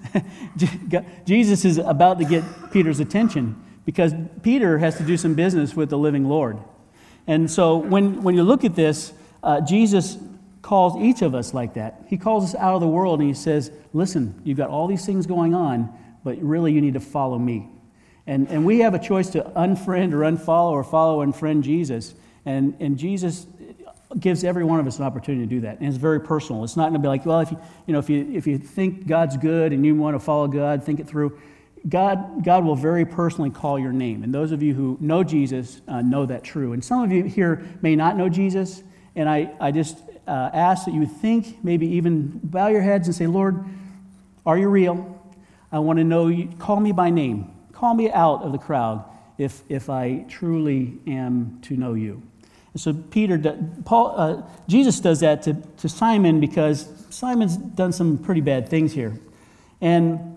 Jesus 1.26 1.66
is 1.66 1.78
about 1.78 2.20
to 2.20 2.26
get 2.26 2.44
Peter's 2.72 3.00
attention 3.00 3.62
because 3.86 4.14
Peter 4.42 4.78
has 4.78 4.98
to 4.98 5.04
do 5.04 5.18
some 5.18 5.34
business 5.34 5.76
with 5.76 5.90
the 5.90 5.98
living 5.98 6.26
Lord. 6.26 6.60
And 7.28 7.50
so 7.50 7.78
when, 7.78 8.24
when 8.24 8.36
you 8.36 8.44
look 8.44 8.64
at 8.64 8.76
this, 8.76 9.14
uh, 9.44 9.62
Jesus 9.62 10.18
calls 10.62 11.02
each 11.02 11.22
of 11.22 11.36
us 11.36 11.54
like 11.54 11.76
that. 11.76 12.06
He 12.08 12.18
calls 12.18 12.44
us 12.44 12.56
out 12.56 12.76
of 12.76 12.82
the 12.82 12.88
world 12.88 13.20
and 13.20 13.28
he 13.28 13.36
says, 13.36 13.72
Listen, 13.94 14.40
you've 14.44 14.58
got 14.58 14.70
all 14.70 14.88
these 14.88 15.06
things 15.06 15.26
going 15.26 15.54
on 15.54 15.96
but 16.26 16.42
really 16.42 16.74
you 16.74 16.82
need 16.82 16.96
to 16.96 17.00
follow 17.00 17.38
me. 17.38 17.70
And, 18.28 18.50
and 18.50 18.66
we 18.66 18.80
have 18.80 18.96
a 18.96 19.00
choice 19.00 19.30
to 19.30 19.44
unfriend 19.56 20.12
or 20.12 20.22
unfollow 20.22 20.72
or 20.72 20.84
follow 20.84 21.22
and 21.22 21.34
friend 21.34 21.64
Jesus. 21.64 22.16
And, 22.46 22.76
and 22.80 22.98
Jesus 22.98 23.46
gives 24.20 24.44
every 24.44 24.64
one 24.64 24.80
of 24.80 24.88
us 24.88 24.98
an 24.98 25.06
opportunity 25.06 25.46
to 25.46 25.50
do 25.50 25.62
that. 25.62 25.80
And 25.80 25.88
it's 25.88 25.98
very 25.98 26.22
personal. 26.22 26.64
It's 26.64 26.78
not 26.78 26.84
going 26.84 26.94
to 26.94 27.00
be 27.00 27.08
like, 27.08 27.26
well, 27.26 27.42
if 27.42 27.52
you, 27.52 27.60
you, 27.86 27.94
know, 27.94 28.00
if, 28.00 28.10
you, 28.10 28.32
if 28.34 28.48
you 28.48 28.58
think 28.58 29.08
God's 29.08 29.38
good 29.38 29.74
and 29.74 29.86
you 29.86 29.96
want 29.96 30.16
to 30.16 30.20
follow 30.20 30.48
God, 30.48 30.84
think 30.84 31.00
it 31.00 31.08
through. 31.08 31.40
God, 31.88 32.44
God 32.44 32.64
will 32.66 32.76
very 32.76 33.06
personally 33.06 33.50
call 33.50 33.78
your 33.78 33.92
name. 33.92 34.24
And 34.24 34.34
those 34.34 34.52
of 34.52 34.64
you 34.64 34.74
who 34.74 34.98
know 35.00 35.24
Jesus 35.24 35.82
uh, 35.88 36.02
know 36.02 36.26
that 36.26 36.44
true. 36.44 36.74
And 36.74 36.84
some 36.84 37.04
of 37.04 37.12
you 37.12 37.24
here 37.24 37.68
may 37.82 37.96
not 37.96 38.18
know 38.18 38.30
Jesus. 38.30 38.82
And 39.16 39.30
I, 39.30 39.52
I 39.60 39.72
just 39.72 39.98
uh, 40.28 40.50
ask 40.54 40.86
that 40.86 40.94
you 40.94 41.06
think, 41.06 41.64
maybe 41.64 41.88
even 41.88 42.40
bow 42.44 42.68
your 42.68 42.82
heads 42.82 43.08
and 43.08 43.16
say, 43.16 43.28
Lord, 43.28 43.64
are 44.46 44.58
you 44.58 44.70
real? 44.70 45.12
I 45.72 45.80
want 45.80 45.98
to 45.98 46.04
know 46.04 46.28
you. 46.28 46.48
Call 46.58 46.80
me 46.80 46.92
by 46.92 47.10
name. 47.10 47.52
Call 47.72 47.94
me 47.94 48.10
out 48.12 48.44
of 48.44 48.52
the 48.52 48.58
crowd 48.58 49.04
if, 49.38 49.62
if 49.70 49.90
I 49.90 50.26
truly 50.30 50.98
am 51.06 51.60
to 51.64 51.76
know 51.76 51.94
you. 51.94 52.24
And 52.76 52.82
so 52.82 52.92
Peter, 52.94 53.38
Paul, 53.86 54.14
uh, 54.18 54.42
Jesus 54.68 55.00
does 55.00 55.22
that 55.22 55.44
to, 55.44 55.54
to 55.78 55.88
Simon 55.88 56.42
because 56.42 56.90
Simon's 57.10 57.56
done 57.56 57.94
some 57.94 58.18
pretty 58.18 58.42
bad 58.42 58.68
things 58.68 58.92
here. 58.92 59.18
And 59.80 60.36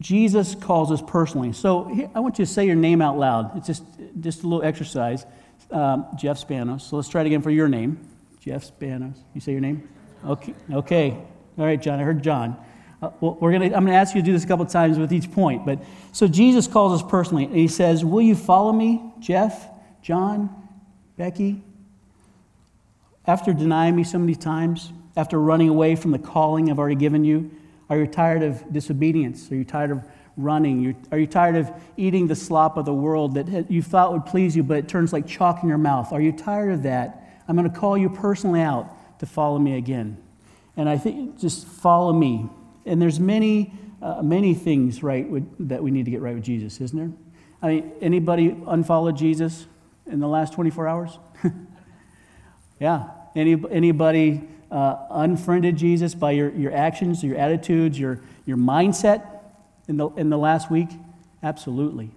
Jesus 0.00 0.54
calls 0.54 0.92
us 0.92 1.02
personally. 1.04 1.52
So 1.52 1.90
I 2.14 2.20
want 2.20 2.38
you 2.38 2.44
to 2.44 2.50
say 2.50 2.66
your 2.66 2.76
name 2.76 3.02
out 3.02 3.18
loud. 3.18 3.56
It's 3.56 3.66
just, 3.66 3.82
just 4.20 4.44
a 4.44 4.46
little 4.46 4.64
exercise. 4.64 5.26
Um, 5.72 6.06
Jeff 6.16 6.38
Spanos. 6.38 6.82
So 6.82 6.94
let's 6.94 7.08
try 7.08 7.22
it 7.22 7.26
again 7.26 7.42
for 7.42 7.50
your 7.50 7.66
name. 7.66 7.98
Jeff 8.38 8.70
Spanos. 8.70 9.16
You 9.34 9.40
say 9.40 9.50
your 9.50 9.60
name? 9.60 9.88
Okay. 10.24 10.54
Okay. 10.72 11.10
All 11.58 11.64
right, 11.64 11.82
John. 11.82 11.98
I 11.98 12.04
heard 12.04 12.22
John. 12.22 12.56
Uh, 13.02 13.10
well, 13.20 13.38
we're 13.40 13.50
gonna, 13.50 13.64
I'm 13.64 13.84
going 13.84 13.86
to 13.86 13.94
ask 13.94 14.14
you 14.14 14.22
to 14.22 14.24
do 14.24 14.32
this 14.32 14.44
a 14.44 14.46
couple 14.46 14.66
times 14.66 15.00
with 15.00 15.12
each 15.12 15.32
point. 15.32 15.66
But 15.66 15.80
so 16.12 16.28
Jesus 16.28 16.68
calls 16.68 17.02
us 17.02 17.10
personally. 17.10 17.46
And 17.46 17.56
he 17.56 17.66
says, 17.66 18.04
Will 18.04 18.22
you 18.22 18.36
follow 18.36 18.72
me, 18.72 19.02
Jeff, 19.18 19.68
John, 20.00 20.63
Becky? 21.16 21.62
After 23.26 23.52
denying 23.52 23.96
me 23.96 24.04
so 24.04 24.18
many 24.18 24.34
times, 24.34 24.92
after 25.16 25.40
running 25.40 25.68
away 25.68 25.96
from 25.96 26.10
the 26.10 26.18
calling 26.18 26.70
I've 26.70 26.78
already 26.78 26.96
given 26.96 27.24
you, 27.24 27.50
are 27.88 27.98
you 27.98 28.06
tired 28.06 28.42
of 28.42 28.72
disobedience? 28.72 29.50
Are 29.50 29.54
you 29.54 29.64
tired 29.64 29.90
of 29.90 30.04
running? 30.36 30.96
Are 31.12 31.18
you 31.18 31.26
tired 31.26 31.56
of 31.56 31.70
eating 31.96 32.26
the 32.26 32.34
slop 32.34 32.76
of 32.76 32.84
the 32.84 32.94
world 32.94 33.34
that 33.34 33.70
you 33.70 33.82
thought 33.82 34.12
would 34.12 34.26
please 34.26 34.56
you, 34.56 34.62
but 34.62 34.78
it 34.78 34.88
turns 34.88 35.12
like 35.12 35.26
chalk 35.26 35.62
in 35.62 35.68
your 35.68 35.78
mouth? 35.78 36.12
Are 36.12 36.20
you 36.20 36.32
tired 36.32 36.72
of 36.72 36.82
that? 36.82 37.42
I'm 37.46 37.56
going 37.56 37.70
to 37.70 37.78
call 37.78 37.96
you 37.96 38.08
personally 38.08 38.60
out 38.60 39.18
to 39.20 39.26
follow 39.26 39.58
me 39.58 39.76
again. 39.76 40.16
And 40.76 40.88
I 40.88 40.98
think 40.98 41.38
just 41.38 41.66
follow 41.66 42.12
me. 42.12 42.48
And 42.84 43.00
there's 43.00 43.20
many, 43.20 43.72
uh, 44.02 44.22
many 44.22 44.54
things 44.54 45.02
right 45.02 45.28
with, 45.28 45.68
that 45.68 45.82
we 45.82 45.90
need 45.90 46.06
to 46.06 46.10
get 46.10 46.20
right 46.20 46.34
with 46.34 46.44
Jesus, 46.44 46.80
isn't 46.80 46.98
there? 46.98 47.12
I 47.62 47.68
mean, 47.68 47.92
anybody 48.00 48.56
unfollowed 48.66 49.16
Jesus 49.16 49.66
in 50.06 50.20
the 50.20 50.28
last 50.28 50.52
24 50.54 50.88
hours? 50.88 51.18
yeah. 52.80 53.10
Any, 53.34 53.62
anybody 53.70 54.42
uh, 54.70 54.96
unfriended 55.10 55.76
Jesus 55.76 56.14
by 56.14 56.32
your, 56.32 56.50
your 56.50 56.72
actions, 56.74 57.22
your 57.22 57.36
attitudes, 57.36 57.98
your, 57.98 58.20
your 58.46 58.56
mindset 58.56 59.26
in 59.88 59.96
the, 59.96 60.08
in 60.10 60.30
the 60.30 60.38
last 60.38 60.70
week? 60.70 60.88
Absolutely. 61.42 62.10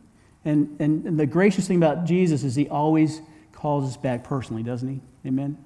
And, 0.45 0.75
and, 0.79 1.05
and 1.05 1.19
the 1.19 1.25
gracious 1.25 1.67
thing 1.67 1.77
about 1.77 2.05
Jesus 2.05 2.43
is 2.43 2.55
he 2.55 2.69
always 2.69 3.21
calls 3.51 3.89
us 3.89 3.97
back 3.97 4.23
personally, 4.23 4.63
doesn't 4.63 4.87
he? 4.87 5.01
Amen? 5.27 5.57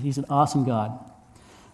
He's 0.00 0.18
an 0.18 0.26
awesome 0.28 0.64
God. 0.64 0.98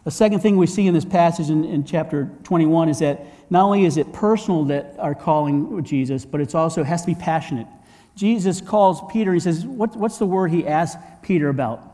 A 0.06 0.10
second 0.10 0.40
thing 0.40 0.56
we 0.56 0.66
see 0.66 0.86
in 0.86 0.94
this 0.94 1.04
passage 1.04 1.50
in, 1.50 1.64
in 1.64 1.84
chapter 1.84 2.30
21 2.44 2.88
is 2.88 3.00
that 3.00 3.26
not 3.50 3.64
only 3.64 3.84
is 3.84 3.96
it 3.96 4.12
personal 4.12 4.64
that 4.64 4.94
our 4.98 5.14
calling 5.14 5.70
with 5.74 5.84
Jesus, 5.84 6.24
but 6.24 6.40
it's 6.40 6.54
also 6.54 6.82
it 6.82 6.86
has 6.86 7.02
to 7.02 7.08
be 7.08 7.14
passionate. 7.14 7.66
Jesus 8.18 8.60
calls 8.60 9.00
Peter, 9.12 9.30
and 9.30 9.36
he 9.36 9.40
says, 9.40 9.64
what, 9.64 9.94
What's 9.94 10.18
the 10.18 10.26
word 10.26 10.50
he 10.50 10.66
asks 10.66 11.00
Peter 11.22 11.48
about? 11.48 11.84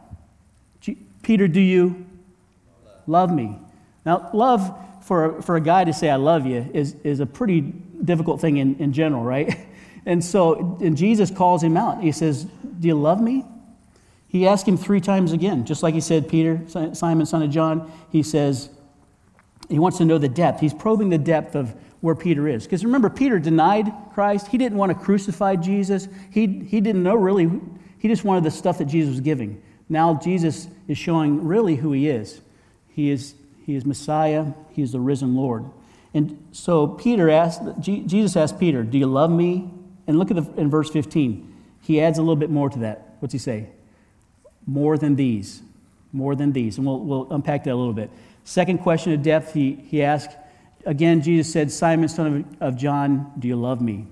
Peter, 1.23 1.49
do 1.49 1.61
you 1.61 2.07
love 3.07 3.33
me? 3.33 3.59
Now, 4.05 4.31
love 4.33 4.77
for, 5.03 5.41
for 5.43 5.57
a 5.57 5.61
guy 5.61 5.85
to 5.85 5.93
say, 5.93 6.11
I 6.11 6.17
love 6.17 6.47
you, 6.47 6.71
is, 6.73 6.97
is 7.03 7.21
a 7.21 7.27
pretty 7.27 7.61
difficult 7.61 8.41
thing 8.41 8.59
in, 8.59 8.77
in 8.77 8.93
general, 8.93 9.23
right? 9.23 9.57
And 10.07 10.23
so, 10.23 10.77
and 10.83 10.99
Jesus 10.99 11.31
calls 11.31 11.63
him 11.63 11.79
out. 11.79 12.03
He 12.03 12.13
says, 12.13 12.45
Do 12.45 12.89
you 12.89 12.95
love 12.95 13.23
me? 13.23 13.43
He 14.29 14.47
asked 14.47 14.69
him 14.69 14.77
three 14.77 15.01
times 15.01 15.33
again, 15.33 15.65
just 15.65 15.83
like 15.83 15.95
he 15.95 16.03
said, 16.03 16.29
Peter, 16.29 16.61
Simon, 16.93 17.25
son 17.25 17.43
of 17.43 17.49
John. 17.49 17.91
He 18.13 18.23
says, 18.23 18.69
he 19.69 19.79
wants 19.79 19.99
to 19.99 20.05
know 20.05 20.19
the 20.19 20.29
depth. 20.29 20.61
He's 20.61 20.75
probing 20.75 21.09
the 21.09 21.19
depth 21.19 21.55
of 21.55 21.75
where 22.05 22.15
Peter 22.15 22.47
is. 22.47 22.65
Because 22.65 22.85
remember, 22.85 23.09
Peter 23.09 23.39
denied 23.39 23.91
Christ. 24.13 24.49
He 24.49 24.59
didn't 24.59 24.77
want 24.77 24.93
to 24.93 24.95
crucify 24.95 25.57
Jesus. 25.57 26.07
He, 26.31 26.47
he 26.47 26.83
didn't 26.83 27.03
know 27.03 27.15
really, 27.15 27.51
he 27.99 28.09
just 28.09 28.25
wanted 28.25 28.45
the 28.45 28.51
stuff 28.51 28.77
that 28.77 28.85
Jesus 28.85 29.13
was 29.13 29.21
giving. 29.21 29.63
Now 29.89 30.13
Jesus 30.23 30.69
is 30.87 30.99
showing 30.99 31.47
really 31.47 31.77
who 31.77 31.93
he 31.93 32.11
is. 32.11 32.43
He 32.91 33.11
is, 33.11 33.35
he 33.65 33.75
is 33.75 33.87
Messiah, 33.87 34.53
he 34.73 34.83
is 34.83 34.93
the 34.93 35.01
risen 35.01 35.35
Lord. 35.35 35.65
And 36.13 36.47
so 36.53 36.89
Peter 36.89 37.31
asked, 37.31 37.63
Jesus 37.81 38.37
asked 38.37 38.61
Peter, 38.61 38.83
Do 38.83 38.99
you 38.99 39.07
love 39.07 39.31
me? 39.31 39.71
And 40.07 40.19
look 40.19 40.31
at 40.31 40.37
the, 40.37 40.61
in 40.61 40.69
verse 40.69 40.91
15. 40.91 41.55
He 41.81 42.03
adds 42.03 42.19
a 42.19 42.21
little 42.21 42.37
bit 42.37 42.51
more 42.51 42.69
to 42.69 42.81
that. 42.81 43.17
What's 43.21 43.33
he 43.33 43.39
say? 43.39 43.71
More 44.67 44.99
than 44.99 45.17
these. 45.17 45.63
More 46.13 46.37
than 46.37 46.53
these. 46.53 46.77
And 46.77 46.87
we'll, 46.87 47.01
we'll 47.01 47.33
unpack 47.33 47.65
that 47.65 47.73
a 47.73 47.75
little 47.75 47.95
bit. 47.95 48.11
Second 48.45 48.81
question 48.81 49.15
of 49.15 49.23
depth, 49.23 49.55
he, 49.55 49.77
he 49.89 50.03
asked, 50.03 50.37
again, 50.87 51.23
Jesus 51.23 51.53
said, 51.53 51.71
Simon, 51.71 52.09
son 52.09 52.47
of, 52.61 52.75
of 52.75 52.77
John, 52.77 53.33
do 53.39 53.49
you 53.49 53.57
love 53.57 53.81
me? 53.81 54.07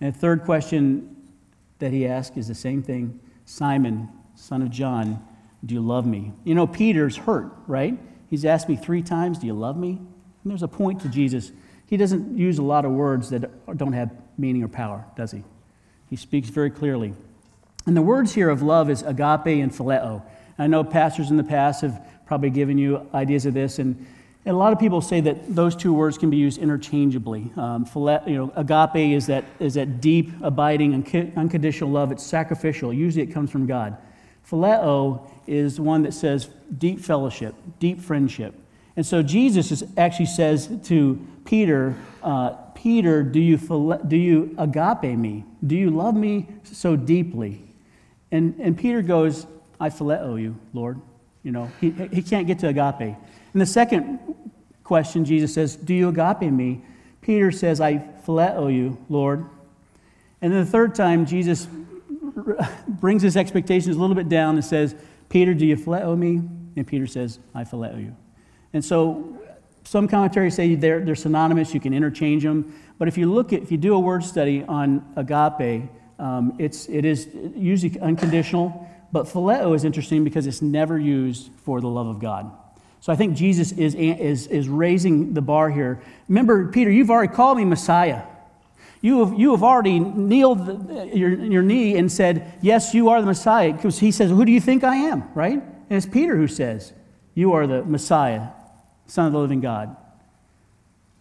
And 0.00 0.14
the 0.14 0.18
third 0.18 0.44
question 0.44 1.16
that 1.78 1.92
he 1.92 2.06
asked 2.06 2.36
is 2.36 2.48
the 2.48 2.54
same 2.54 2.82
thing 2.82 3.20
Simon, 3.44 4.08
son 4.34 4.62
of 4.62 4.70
John, 4.70 5.22
do 5.64 5.74
you 5.74 5.80
love 5.80 6.06
me? 6.06 6.32
You 6.44 6.54
know, 6.54 6.66
Peter's 6.66 7.16
hurt, 7.16 7.52
right? 7.66 7.98
He's 8.28 8.44
asked 8.44 8.68
me 8.68 8.76
three 8.76 9.02
times, 9.02 9.38
Do 9.38 9.46
you 9.46 9.54
love 9.54 9.76
me? 9.76 9.90
And 9.90 10.50
there's 10.50 10.62
a 10.62 10.68
point 10.68 11.02
to 11.02 11.08
Jesus. 11.08 11.52
He 11.86 11.96
doesn't 11.96 12.38
use 12.38 12.58
a 12.58 12.62
lot 12.62 12.84
of 12.84 12.92
words 12.92 13.30
that 13.30 13.76
don't 13.76 13.92
have 13.92 14.10
meaning 14.38 14.62
or 14.62 14.68
power, 14.68 15.04
does 15.16 15.32
he? 15.32 15.42
He 16.08 16.16
speaks 16.16 16.48
very 16.48 16.70
clearly. 16.70 17.12
And 17.86 17.96
the 17.96 18.02
words 18.02 18.32
here 18.32 18.48
of 18.48 18.62
love 18.62 18.88
is 18.88 19.02
agape 19.02 19.46
and 19.46 19.72
phileo. 19.72 20.22
I 20.58 20.66
know 20.66 20.84
pastors 20.84 21.30
in 21.30 21.36
the 21.36 21.44
past 21.44 21.82
have 21.82 22.06
probably 22.26 22.50
given 22.50 22.78
you 22.78 23.08
ideas 23.12 23.44
of 23.46 23.54
this, 23.54 23.78
and, 23.78 24.06
and 24.46 24.54
a 24.54 24.58
lot 24.58 24.72
of 24.72 24.78
people 24.78 25.02
say 25.02 25.20
that 25.20 25.54
those 25.54 25.76
two 25.76 25.92
words 25.92 26.16
can 26.16 26.30
be 26.30 26.38
used 26.38 26.58
interchangeably. 26.58 27.52
Um, 27.56 27.84
phile, 27.84 28.26
you 28.26 28.36
know, 28.36 28.52
agape 28.56 29.14
is 29.14 29.26
that, 29.26 29.44
is 29.58 29.74
that 29.74 30.00
deep, 30.00 30.30
abiding, 30.40 30.94
unconditional 31.36 31.90
love. 31.90 32.10
It's 32.10 32.24
sacrificial. 32.24 32.92
Usually 32.92 33.22
it 33.22 33.32
comes 33.32 33.50
from 33.50 33.66
God. 33.66 33.98
Phileo 34.50 35.30
is 35.46 35.78
one 35.78 36.02
that 36.04 36.14
says 36.14 36.48
deep 36.78 37.00
fellowship, 37.00 37.54
deep 37.78 38.00
friendship. 38.00 38.54
And 38.96 39.04
so 39.04 39.22
Jesus 39.22 39.70
is, 39.70 39.84
actually 39.96 40.26
says 40.26 40.70
to 40.84 41.24
Peter, 41.44 41.94
uh, 42.22 42.50
Peter, 42.74 43.22
do 43.22 43.40
you, 43.40 43.58
do 44.08 44.16
you 44.16 44.54
agape 44.56 45.18
me? 45.18 45.44
Do 45.66 45.76
you 45.76 45.90
love 45.90 46.14
me 46.14 46.48
so 46.64 46.96
deeply? 46.96 47.62
And, 48.32 48.54
and 48.58 48.76
Peter 48.76 49.02
goes, 49.02 49.46
I 49.78 49.90
phileo 49.90 50.40
you, 50.40 50.56
Lord. 50.72 51.00
You 51.42 51.52
know, 51.52 51.70
he, 51.80 51.90
he 51.90 52.22
can't 52.22 52.46
get 52.46 52.58
to 52.60 52.68
agape. 52.68 53.16
And 53.52 53.60
the 53.60 53.66
second 53.66 54.18
question, 54.84 55.24
Jesus 55.24 55.54
says, 55.54 55.76
Do 55.76 55.94
you 55.94 56.08
agape 56.08 56.52
me? 56.52 56.82
Peter 57.20 57.50
says, 57.50 57.80
I 57.80 57.98
phileo 58.26 58.72
you, 58.72 58.98
Lord. 59.08 59.46
And 60.42 60.52
then 60.52 60.64
the 60.64 60.70
third 60.70 60.94
time, 60.94 61.26
Jesus 61.26 61.66
brings 62.88 63.22
his 63.22 63.36
expectations 63.36 63.96
a 63.96 64.00
little 64.00 64.16
bit 64.16 64.28
down 64.28 64.54
and 64.56 64.64
says, 64.64 64.94
Peter, 65.28 65.54
do 65.54 65.66
you 65.66 65.76
phileo 65.76 66.16
me? 66.16 66.42
And 66.76 66.86
Peter 66.86 67.06
says, 67.06 67.38
I 67.54 67.64
phileo 67.64 68.00
you. 68.00 68.16
And 68.72 68.84
so 68.84 69.38
some 69.84 70.08
commentaries 70.08 70.54
say 70.54 70.74
they're, 70.74 71.04
they're 71.04 71.14
synonymous, 71.14 71.74
you 71.74 71.80
can 71.80 71.92
interchange 71.92 72.42
them. 72.42 72.74
But 72.98 73.08
if 73.08 73.18
you 73.18 73.32
look 73.32 73.52
at, 73.52 73.62
if 73.62 73.72
you 73.72 73.78
do 73.78 73.94
a 73.94 73.98
word 73.98 74.24
study 74.24 74.64
on 74.64 75.04
agape, 75.16 75.90
um, 76.18 76.54
it's, 76.58 76.88
it 76.88 77.04
is 77.04 77.28
usually 77.54 77.98
unconditional. 78.00 78.88
But 79.12 79.26
phileo 79.26 79.74
is 79.74 79.84
interesting 79.84 80.22
because 80.22 80.46
it's 80.46 80.62
never 80.62 80.98
used 80.98 81.50
for 81.64 81.80
the 81.80 81.88
love 81.88 82.06
of 82.06 82.20
God. 82.20 82.50
So 83.00 83.12
I 83.12 83.16
think 83.16 83.34
Jesus 83.34 83.72
is, 83.72 83.94
is, 83.94 84.46
is 84.46 84.68
raising 84.68 85.32
the 85.32 85.40
bar 85.40 85.70
here. 85.70 86.02
Remember, 86.28 86.68
Peter, 86.68 86.90
you've 86.90 87.10
already 87.10 87.32
called 87.32 87.56
me 87.56 87.64
Messiah. 87.64 88.22
You 89.00 89.24
have, 89.24 89.38
you 89.38 89.52
have 89.52 89.62
already 89.62 89.98
kneeled 89.98 91.14
your, 91.14 91.30
your 91.30 91.62
knee 91.62 91.96
and 91.96 92.12
said, 92.12 92.52
Yes, 92.60 92.92
you 92.92 93.08
are 93.08 93.20
the 93.20 93.26
Messiah. 93.26 93.72
Because 93.72 93.98
he 93.98 94.10
says, 94.10 94.30
Who 94.30 94.44
do 94.44 94.52
you 94.52 94.60
think 94.60 94.84
I 94.84 94.96
am? 94.96 95.24
Right? 95.34 95.54
And 95.54 95.96
it's 95.96 96.04
Peter 96.04 96.36
who 96.36 96.46
says, 96.46 96.92
You 97.34 97.54
are 97.54 97.66
the 97.66 97.82
Messiah, 97.82 98.48
Son 99.06 99.26
of 99.26 99.32
the 99.32 99.38
living 99.38 99.62
God. 99.62 99.96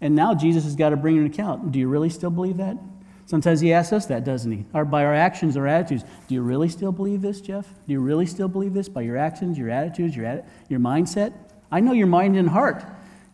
And 0.01 0.15
now 0.15 0.33
Jesus 0.33 0.65
has 0.65 0.75
got 0.75 0.89
to 0.89 0.98
bring 0.98 1.17
an 1.17 1.25
account. 1.25 1.71
Do 1.71 1.79
you 1.79 1.88
really 1.88 2.09
still 2.09 2.29
believe 2.29 2.57
that? 2.57 2.77
Sometimes 3.25 3.59
he 3.62 3.71
asks 3.71 3.93
us 3.93 4.07
that, 4.07 4.24
doesn't 4.24 4.51
he? 4.51 4.65
Or 4.74 4.83
by 4.83 5.05
our 5.05 5.13
actions 5.13 5.55
our 5.55 5.67
attitudes. 5.67 6.03
Do 6.27 6.33
you 6.33 6.41
really 6.41 6.67
still 6.67 6.91
believe 6.91 7.21
this, 7.21 7.39
Jeff? 7.39 7.67
Do 7.86 7.93
you 7.93 8.00
really 8.00 8.25
still 8.25 8.48
believe 8.48 8.74
this 8.74 8.89
by 8.89 9.01
your 9.01 9.17
actions, 9.17 9.57
your 9.57 9.69
attitudes, 9.69 10.15
your, 10.15 10.43
your 10.67 10.79
mindset? 10.79 11.33
I 11.71 11.79
know 11.79 11.93
your 11.93 12.07
mind 12.07 12.35
and 12.35 12.49
heart. 12.49 12.83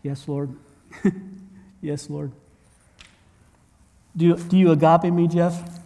Yes, 0.03 0.27
Lord. 0.27 0.55
yes, 1.81 2.09
Lord. 2.09 2.31
Do 4.15 4.25
you, 4.25 4.37
do 4.37 4.57
you 4.57 4.71
agape 4.71 5.11
me, 5.11 5.27
Jeff? 5.27 5.81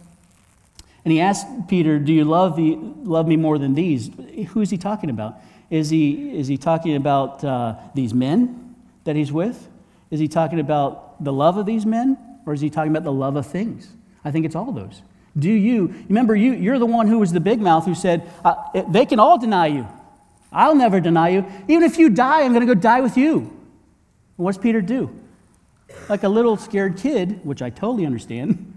And 1.04 1.12
he 1.12 1.20
asked 1.20 1.46
Peter, 1.68 1.98
Do 1.98 2.12
you 2.12 2.24
love, 2.24 2.56
the, 2.56 2.76
love 2.76 3.26
me 3.26 3.36
more 3.36 3.58
than 3.58 3.74
these? 3.74 4.10
Who's 4.50 4.70
he 4.70 4.76
talking 4.76 5.10
about? 5.10 5.36
Is 5.70 5.90
he, 5.90 6.36
is 6.36 6.48
he 6.48 6.58
talking 6.58 6.96
about 6.96 7.42
uh, 7.44 7.76
these 7.94 8.12
men 8.12 8.74
that 9.04 9.16
he's 9.16 9.32
with? 9.32 9.68
Is 10.10 10.20
he 10.20 10.28
talking 10.28 10.60
about 10.60 11.22
the 11.22 11.32
love 11.32 11.56
of 11.56 11.66
these 11.66 11.86
men? 11.86 12.18
Or 12.46 12.52
is 12.52 12.60
he 12.60 12.70
talking 12.70 12.90
about 12.90 13.04
the 13.04 13.12
love 13.12 13.36
of 13.36 13.46
things? 13.46 13.88
I 14.24 14.30
think 14.30 14.44
it's 14.44 14.56
all 14.56 14.72
those. 14.72 15.02
Do 15.38 15.50
you, 15.50 15.94
remember, 16.08 16.34
you, 16.34 16.52
you're 16.52 16.78
the 16.78 16.86
one 16.86 17.06
who 17.06 17.20
was 17.20 17.32
the 17.32 17.40
big 17.40 17.60
mouth 17.60 17.84
who 17.84 17.94
said, 17.94 18.28
uh, 18.44 18.82
They 18.88 19.06
can 19.06 19.20
all 19.20 19.38
deny 19.38 19.68
you. 19.68 19.86
I'll 20.52 20.74
never 20.74 21.00
deny 21.00 21.30
you. 21.30 21.46
Even 21.68 21.84
if 21.84 21.98
you 21.98 22.10
die, 22.10 22.42
I'm 22.42 22.52
going 22.52 22.66
to 22.66 22.74
go 22.74 22.78
die 22.78 23.00
with 23.00 23.16
you. 23.16 23.56
what's 24.36 24.58
Peter 24.58 24.80
do? 24.80 25.10
Like 26.08 26.22
a 26.22 26.28
little 26.28 26.56
scared 26.56 26.96
kid, 26.96 27.40
which 27.44 27.62
I 27.62 27.70
totally 27.70 28.06
understand. 28.06 28.66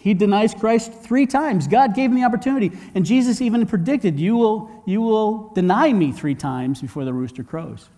He 0.00 0.14
denies 0.14 0.54
Christ 0.54 0.92
three 0.92 1.26
times. 1.26 1.66
God 1.66 1.94
gave 1.94 2.10
him 2.10 2.16
the 2.16 2.24
opportunity. 2.24 2.70
And 2.94 3.04
Jesus 3.04 3.42
even 3.42 3.66
predicted, 3.66 4.18
You 4.18 4.36
will, 4.36 4.82
you 4.86 5.02
will 5.02 5.52
deny 5.54 5.92
me 5.92 6.12
three 6.12 6.36
times 6.36 6.80
before 6.80 7.04
the 7.04 7.12
rooster 7.12 7.42
crows. 7.42 7.90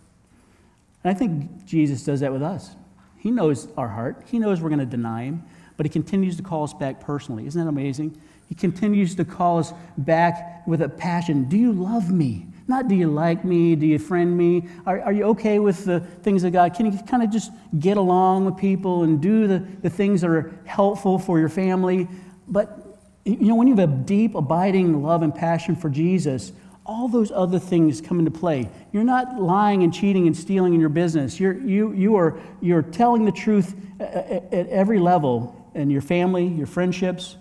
And 1.05 1.15
I 1.15 1.17
think 1.17 1.67
Jesus 1.67 2.03
does 2.03 2.21
that 2.21 2.33
with 2.33 2.43
us. 2.43 2.75
He 3.19 3.31
knows 3.31 3.69
our 3.77 3.89
heart, 3.89 4.23
He 4.27 4.39
knows 4.39 4.61
we're 4.61 4.71
going 4.71 4.81
to 4.81 4.87
deny 4.87 5.25
Him, 5.25 5.45
but 5.77 5.85
He 5.87 5.91
continues 5.91 6.37
to 6.39 6.43
call 6.43 6.65
us 6.65 6.73
back 6.73 7.01
personally. 7.01 7.47
Isn't 7.47 7.63
that 7.63 7.69
amazing? 7.69 8.21
He 8.49 8.55
continues 8.55 9.15
to 9.15 9.25
call 9.25 9.59
us 9.59 9.73
back 9.99 10.67
with 10.67 10.83
a 10.83 10.89
passion. 10.89 11.45
Do 11.45 11.57
you 11.57 11.73
love 11.73 12.11
me? 12.11 12.47
Not 12.71 12.87
do 12.87 12.95
you 12.95 13.09
like 13.09 13.45
me? 13.45 13.75
Do 13.75 13.85
you 13.85 13.99
friend 13.99 14.39
me? 14.39 14.69
Are, 14.87 15.01
are 15.01 15.13
you 15.13 15.25
okay 15.25 15.59
with 15.59 15.85
the 15.85 15.99
things 15.99 16.45
of 16.45 16.53
God? 16.53 16.73
Can 16.73 16.87
you 16.87 16.97
kind 17.03 17.21
of 17.21 17.29
just 17.29 17.51
get 17.81 17.97
along 17.97 18.45
with 18.45 18.57
people 18.59 19.03
and 19.03 19.21
do 19.21 19.49
the, 19.49 19.59
the 19.59 19.91
things 19.91 20.21
that 20.21 20.31
are 20.31 20.55
helpful 20.67 21.19
for 21.19 21.41
your 21.41 21.49
family? 21.49 22.07
But, 22.47 22.79
you 23.25 23.49
know, 23.49 23.57
when 23.57 23.67
you 23.67 23.75
have 23.75 23.91
a 23.91 23.93
deep, 23.93 24.37
abiding 24.37 25.03
love 25.03 25.23
and 25.23 25.35
passion 25.35 25.75
for 25.75 25.91
Jesus, 25.91 26.53
all 26.87 27.09
those 27.09 27.33
other 27.33 27.59
things 27.59 28.01
come 28.01 28.21
into 28.21 28.31
play. 28.31 28.71
You're 28.93 29.03
not 29.03 29.43
lying 29.43 29.83
and 29.83 29.93
cheating 29.93 30.29
and 30.29 30.37
stealing 30.37 30.73
in 30.73 30.79
your 30.79 30.91
business. 30.91 31.41
You're, 31.41 31.59
you, 31.59 31.93
you 31.93 32.15
are, 32.15 32.39
you're 32.61 32.83
telling 32.83 33.25
the 33.25 33.33
truth 33.33 33.75
at, 33.99 34.53
at 34.53 34.69
every 34.69 35.01
level 35.01 35.69
in 35.75 35.91
your 35.91 36.03
family, 36.03 36.47
your 36.47 36.69
friendships. 36.69 37.37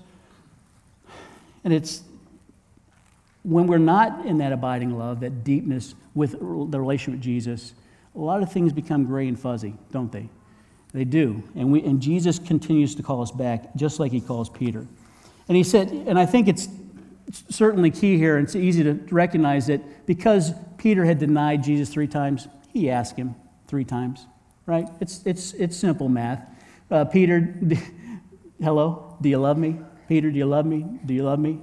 And 1.63 1.71
it's, 1.71 2.01
when 3.43 3.67
we're 3.67 3.77
not 3.77 4.25
in 4.25 4.39
that 4.39 4.51
abiding 4.51 4.97
love, 4.97 5.21
that 5.21 5.43
deepness 5.43 5.95
with 6.13 6.31
the 6.31 6.79
relationship 6.79 7.19
with 7.19 7.23
Jesus, 7.23 7.73
a 8.15 8.19
lot 8.19 8.43
of 8.43 8.51
things 8.51 8.73
become 8.73 9.05
gray 9.05 9.27
and 9.27 9.39
fuzzy, 9.39 9.75
don't 9.91 10.11
they? 10.11 10.29
They 10.93 11.05
do. 11.05 11.43
And, 11.55 11.71
we, 11.71 11.83
and 11.83 12.01
Jesus 12.01 12.39
continues 12.39 12.95
to 12.95 13.03
call 13.03 13.21
us 13.21 13.31
back, 13.31 13.75
just 13.75 13.99
like 13.99 14.11
he 14.11 14.21
calls 14.21 14.49
Peter. 14.49 14.85
And 15.47 15.55
he 15.55 15.63
said, 15.63 15.89
and 15.91 16.17
I 16.19 16.25
think 16.25 16.47
it's 16.47 16.67
certainly 17.49 17.91
key 17.91 18.17
here, 18.17 18.37
and 18.37 18.45
it's 18.45 18.55
easy 18.55 18.83
to 18.83 18.93
recognize 19.11 19.67
that 19.67 20.05
because 20.05 20.51
Peter 20.77 21.05
had 21.05 21.19
denied 21.19 21.63
Jesus 21.63 21.89
three 21.89 22.07
times, 22.07 22.47
he 22.73 22.89
asked 22.89 23.15
him 23.15 23.35
three 23.67 23.85
times, 23.85 24.25
right? 24.65 24.87
It's, 24.99 25.21
it's, 25.25 25.53
it's 25.53 25.77
simple 25.77 26.09
math. 26.09 26.49
Uh, 26.89 27.05
Peter, 27.05 27.55
Hello? 28.61 29.15
Do 29.21 29.29
you 29.29 29.37
love 29.37 29.57
me? 29.57 29.79
Peter, 30.09 30.29
do 30.29 30.37
you 30.37 30.45
love 30.45 30.65
me? 30.65 30.85
Do 31.05 31.13
you 31.13 31.23
love 31.23 31.39
me? 31.39 31.59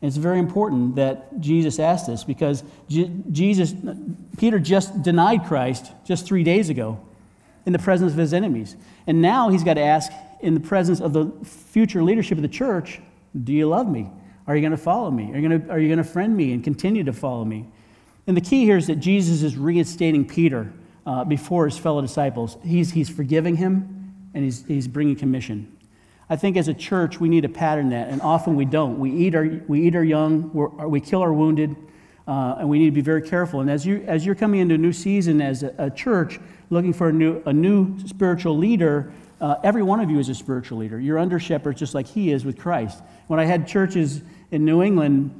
It's 0.00 0.16
very 0.16 0.38
important 0.38 0.94
that 0.96 1.40
Jesus 1.40 1.78
asked 1.80 2.06
this 2.06 2.22
because 2.22 2.62
Jesus, 2.88 3.74
Peter 4.36 4.58
just 4.58 5.02
denied 5.02 5.44
Christ 5.44 5.92
just 6.04 6.24
three 6.24 6.44
days 6.44 6.70
ago 6.70 7.00
in 7.66 7.72
the 7.72 7.78
presence 7.80 8.12
of 8.12 8.18
his 8.18 8.32
enemies. 8.32 8.76
And 9.06 9.20
now 9.20 9.48
he's 9.48 9.64
got 9.64 9.74
to 9.74 9.82
ask 9.82 10.12
in 10.40 10.54
the 10.54 10.60
presence 10.60 11.00
of 11.00 11.12
the 11.12 11.32
future 11.44 12.02
leadership 12.02 12.38
of 12.38 12.42
the 12.42 12.48
church, 12.48 13.00
do 13.42 13.52
you 13.52 13.66
love 13.66 13.88
me? 13.88 14.08
Are 14.46 14.54
you 14.54 14.62
going 14.62 14.70
to 14.70 14.76
follow 14.76 15.10
me? 15.10 15.32
Are 15.32 15.38
you 15.38 15.48
going 15.48 15.62
to, 15.62 15.70
are 15.70 15.78
you 15.78 15.88
going 15.88 15.98
to 15.98 16.04
friend 16.04 16.36
me 16.36 16.52
and 16.52 16.62
continue 16.62 17.04
to 17.04 17.12
follow 17.12 17.44
me? 17.44 17.66
And 18.26 18.36
the 18.36 18.40
key 18.40 18.64
here 18.64 18.76
is 18.76 18.86
that 18.86 18.96
Jesus 18.96 19.42
is 19.42 19.56
reinstating 19.56 20.26
Peter 20.26 20.72
uh, 21.06 21.24
before 21.24 21.64
his 21.64 21.76
fellow 21.76 22.00
disciples. 22.00 22.56
He's, 22.62 22.92
he's 22.92 23.08
forgiving 23.08 23.56
him 23.56 24.14
and 24.32 24.44
he's, 24.44 24.64
he's 24.66 24.86
bringing 24.86 25.16
commission. 25.16 25.76
I 26.30 26.36
think 26.36 26.56
as 26.56 26.68
a 26.68 26.74
church, 26.74 27.18
we 27.18 27.28
need 27.28 27.42
to 27.42 27.48
pattern 27.48 27.88
that, 27.90 28.08
and 28.08 28.20
often 28.20 28.54
we 28.54 28.66
don't. 28.66 28.98
We 28.98 29.10
eat 29.10 29.34
our, 29.34 29.46
we 29.66 29.86
eat 29.86 29.96
our 29.96 30.04
young, 30.04 30.50
we 30.90 31.00
kill 31.00 31.22
our 31.22 31.32
wounded, 31.32 31.74
uh, 32.26 32.56
and 32.58 32.68
we 32.68 32.78
need 32.78 32.86
to 32.86 32.92
be 32.92 33.00
very 33.00 33.22
careful. 33.22 33.60
And 33.60 33.70
as, 33.70 33.86
you, 33.86 34.04
as 34.06 34.26
you're 34.26 34.34
coming 34.34 34.60
into 34.60 34.74
a 34.74 34.78
new 34.78 34.92
season 34.92 35.40
as 35.40 35.62
a, 35.62 35.74
a 35.78 35.90
church, 35.90 36.38
looking 36.68 36.92
for 36.92 37.08
a 37.08 37.12
new, 37.12 37.42
a 37.46 37.52
new 37.52 37.98
spiritual 38.06 38.58
leader, 38.58 39.10
uh, 39.40 39.54
every 39.64 39.82
one 39.82 40.00
of 40.00 40.10
you 40.10 40.18
is 40.18 40.28
a 40.28 40.34
spiritual 40.34 40.78
leader. 40.78 41.00
You're 41.00 41.18
under 41.18 41.38
shepherds 41.38 41.78
just 41.78 41.94
like 41.94 42.06
he 42.06 42.30
is 42.30 42.44
with 42.44 42.58
Christ. 42.58 43.02
When 43.28 43.40
I 43.40 43.46
had 43.46 43.66
churches 43.66 44.20
in 44.50 44.66
New 44.66 44.82
England, 44.82 45.30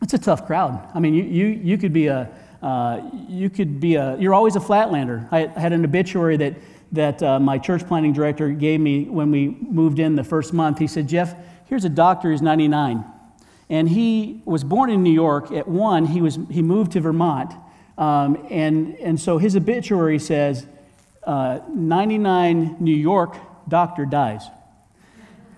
it's 0.00 0.14
a 0.14 0.18
tough 0.18 0.46
crowd. 0.46 0.88
I 0.94 1.00
mean, 1.00 1.12
you, 1.12 1.24
you, 1.24 1.46
you 1.46 1.76
could 1.76 1.92
be 1.92 2.06
a, 2.06 2.30
uh, 2.62 3.02
you 3.28 3.50
could 3.50 3.80
be 3.80 3.96
a, 3.96 4.16
you're 4.18 4.34
always 4.34 4.56
a 4.56 4.60
flatlander. 4.60 5.28
I 5.30 5.46
had 5.60 5.74
an 5.74 5.84
obituary 5.84 6.38
that 6.38 6.54
that 6.92 7.22
uh, 7.22 7.38
my 7.38 7.58
church 7.58 7.86
planning 7.86 8.12
director 8.12 8.50
gave 8.50 8.80
me 8.80 9.04
when 9.04 9.30
we 9.30 9.48
moved 9.48 9.98
in 9.98 10.16
the 10.16 10.24
first 10.24 10.52
month. 10.52 10.78
He 10.78 10.86
said, 10.86 11.08
Jeff, 11.08 11.34
here's 11.66 11.84
a 11.84 11.88
doctor 11.88 12.30
who's 12.30 12.42
99. 12.42 13.04
And 13.68 13.88
he 13.88 14.42
was 14.44 14.64
born 14.64 14.90
in 14.90 15.02
New 15.02 15.12
York. 15.12 15.52
At 15.52 15.68
one, 15.68 16.06
he, 16.06 16.20
was, 16.20 16.38
he 16.50 16.62
moved 16.62 16.92
to 16.92 17.00
Vermont. 17.00 17.52
Um, 17.96 18.46
and, 18.50 18.96
and 18.96 19.20
so 19.20 19.38
his 19.38 19.54
obituary 19.54 20.18
says, 20.18 20.66
uh, 21.22 21.60
99 21.68 22.76
New 22.80 22.94
York 22.94 23.36
doctor 23.68 24.04
dies. 24.04 24.42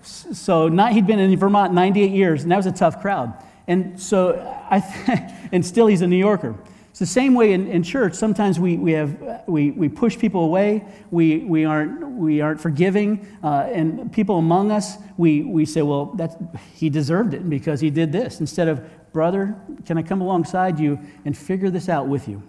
So 0.03 0.67
not, 0.67 0.91
he'd 0.91 1.07
been 1.07 1.19
in 1.19 1.35
Vermont 1.37 1.73
98 1.73 2.11
years, 2.11 2.43
and 2.43 2.51
that 2.51 2.57
was 2.57 2.65
a 2.65 2.71
tough 2.71 3.01
crowd. 3.01 3.33
And 3.67 3.99
so 3.99 4.37
I, 4.69 5.39
and 5.51 5.65
still 5.65 5.87
he's 5.87 6.01
a 6.01 6.07
New 6.07 6.17
Yorker. 6.17 6.55
It's 6.93 6.99
the 6.99 7.07
same 7.07 7.33
way 7.33 7.53
in, 7.53 7.65
in 7.69 7.81
church. 7.81 8.13
Sometimes 8.13 8.59
we, 8.59 8.77
we, 8.77 8.91
have, 8.91 9.47
we, 9.47 9.71
we 9.71 9.89
push 9.89 10.15
people 10.15 10.43
away, 10.45 10.85
we, 11.09 11.39
we, 11.39 11.65
aren't, 11.65 12.07
we 12.07 12.39
aren't 12.39 12.61
forgiving, 12.61 13.25
uh, 13.41 13.67
and 13.73 14.13
people 14.13 14.37
among 14.37 14.69
us, 14.69 14.97
we, 15.17 15.41
we 15.41 15.65
say, 15.65 15.81
well, 15.81 16.13
that's, 16.13 16.35
he 16.75 16.91
deserved 16.91 17.33
it 17.33 17.49
because 17.49 17.81
he 17.81 17.89
did 17.89 18.11
this. 18.11 18.39
Instead 18.41 18.67
of, 18.67 19.11
brother, 19.11 19.55
can 19.87 19.97
I 19.97 20.03
come 20.03 20.21
alongside 20.21 20.79
you 20.79 20.99
and 21.25 21.35
figure 21.35 21.71
this 21.71 21.89
out 21.89 22.07
with 22.07 22.27
you? 22.27 22.43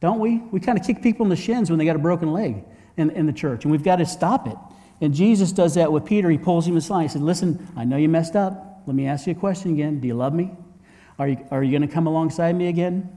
Don't 0.00 0.18
we? 0.18 0.38
We 0.50 0.58
kind 0.58 0.76
of 0.76 0.84
kick 0.84 1.00
people 1.00 1.24
in 1.24 1.30
the 1.30 1.36
shins 1.36 1.70
when 1.70 1.78
they 1.78 1.84
got 1.84 1.94
a 1.94 2.00
broken 2.00 2.32
leg 2.32 2.64
in, 2.96 3.10
in 3.10 3.26
the 3.26 3.32
church, 3.32 3.62
and 3.62 3.70
we've 3.70 3.84
got 3.84 3.96
to 3.96 4.04
stop 4.04 4.48
it. 4.48 4.56
And 5.00 5.14
Jesus 5.14 5.52
does 5.52 5.76
that 5.76 5.92
with 5.92 6.04
Peter. 6.04 6.28
He 6.28 6.38
pulls 6.38 6.66
him 6.66 6.76
aside. 6.76 7.02
He 7.02 7.08
said, 7.08 7.22
Listen, 7.22 7.68
I 7.76 7.84
know 7.84 7.96
you 7.96 8.08
messed 8.08 8.34
up. 8.34 8.82
Let 8.86 8.96
me 8.96 9.06
ask 9.06 9.28
you 9.28 9.32
a 9.32 9.36
question 9.36 9.74
again. 9.74 10.00
Do 10.00 10.08
you 10.08 10.14
love 10.14 10.34
me? 10.34 10.50
Are 11.20 11.28
you, 11.28 11.46
are 11.52 11.62
you 11.62 11.70
going 11.70 11.88
to 11.88 11.94
come 11.94 12.08
alongside 12.08 12.56
me 12.56 12.66
again? 12.66 13.16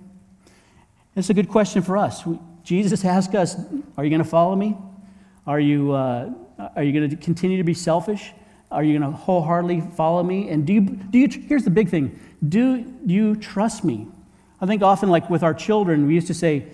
It's 1.15 1.29
a 1.29 1.33
good 1.33 1.49
question 1.49 1.81
for 1.83 1.97
us. 1.97 2.23
Jesus 2.63 3.05
asked 3.05 3.35
us, 3.35 3.55
Are 3.97 4.03
you 4.03 4.09
going 4.09 4.23
to 4.23 4.29
follow 4.29 4.55
me? 4.55 4.77
Are 5.45 5.59
you, 5.59 5.91
uh, 5.91 6.31
are 6.75 6.83
you 6.83 6.91
going 6.91 7.09
to 7.09 7.15
continue 7.15 7.57
to 7.57 7.63
be 7.63 7.73
selfish? 7.73 8.31
Are 8.71 8.83
you 8.83 8.97
going 8.97 9.11
to 9.11 9.15
wholeheartedly 9.15 9.81
follow 9.95 10.23
me? 10.23 10.49
And 10.49 10.65
do 10.65 10.73
you, 10.73 10.81
do 10.81 11.19
you, 11.19 11.27
here's 11.27 11.63
the 11.63 11.69
big 11.69 11.89
thing 11.89 12.19
do 12.47 12.91
you 13.05 13.35
trust 13.35 13.83
me? 13.83 14.07
I 14.59 14.65
think 14.65 14.81
often, 14.81 15.09
like 15.09 15.29
with 15.29 15.43
our 15.43 15.53
children, 15.53 16.07
we 16.07 16.15
used 16.15 16.27
to 16.27 16.33
say, 16.33 16.65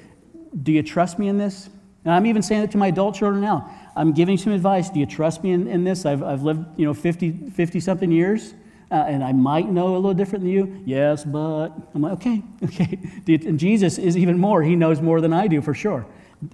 Do 0.63 0.71
you 0.71 0.83
trust 0.83 1.19
me 1.19 1.27
in 1.27 1.37
this? 1.37 1.69
And 2.05 2.13
I'm 2.13 2.25
even 2.25 2.41
saying 2.41 2.63
it 2.63 2.71
to 2.71 2.77
my 2.77 2.87
adult 2.87 3.15
children 3.15 3.41
now. 3.41 3.69
I'm 3.97 4.13
giving 4.13 4.37
some 4.37 4.53
advice. 4.53 4.89
Do 4.89 5.01
you 5.01 5.05
trust 5.05 5.43
me 5.43 5.51
in, 5.51 5.67
in 5.67 5.83
this? 5.83 6.05
I've, 6.05 6.23
I've 6.23 6.43
lived, 6.43 6.65
you 6.79 6.85
know, 6.85 6.93
50, 6.93 7.49
50 7.49 7.79
something 7.81 8.09
years 8.09 8.53
uh, 8.91 8.95
and 9.07 9.23
I 9.23 9.31
might 9.33 9.69
know 9.69 9.95
a 9.95 9.97
little 9.97 10.13
different 10.13 10.43
than 10.43 10.51
you. 10.51 10.81
Yes, 10.85 11.23
but 11.23 11.69
I'm 11.93 12.01
like, 12.01 12.13
okay, 12.13 12.41
okay. 12.63 12.99
And 13.27 13.59
Jesus 13.59 13.97
is 13.97 14.17
even 14.17 14.37
more. 14.37 14.63
He 14.63 14.75
knows 14.75 15.01
more 15.01 15.21
than 15.21 15.33
I 15.33 15.47
do 15.47 15.61
for 15.61 15.73
sure. 15.73 16.05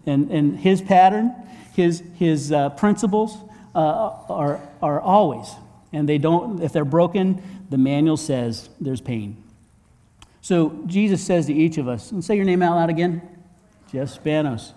And, 0.06 0.32
and 0.32 0.60
his 0.60 0.82
pattern, 0.82 1.34
his, 1.74 2.04
his 2.15 2.52
uh, 2.52 2.69
principles 2.71 3.38
uh, 3.74 4.12
are, 4.30 4.62
are 4.82 5.00
always, 5.00 5.50
and 5.93 6.10
they 6.10 6.17
don't, 6.17 6.62
if 6.62 6.74
they're 6.74 6.86
broken, 6.86 7.41
the 7.69 7.78
manual 7.78 8.17
says 8.17 8.69
there's 8.80 9.02
pain. 9.02 9.41
So 10.41 10.84
Jesus 10.86 11.24
says 11.24 11.48
to 11.48 11.54
each 11.54 11.78
of 11.78 11.88
us, 11.88 12.12
and 12.12 12.24
say 12.24 12.36
your 12.36 12.45
name 12.45 12.62
out 12.62 12.76
loud 12.76 12.89
again 12.89 13.21
Jeff 13.91 14.10
Spanos. 14.21 14.74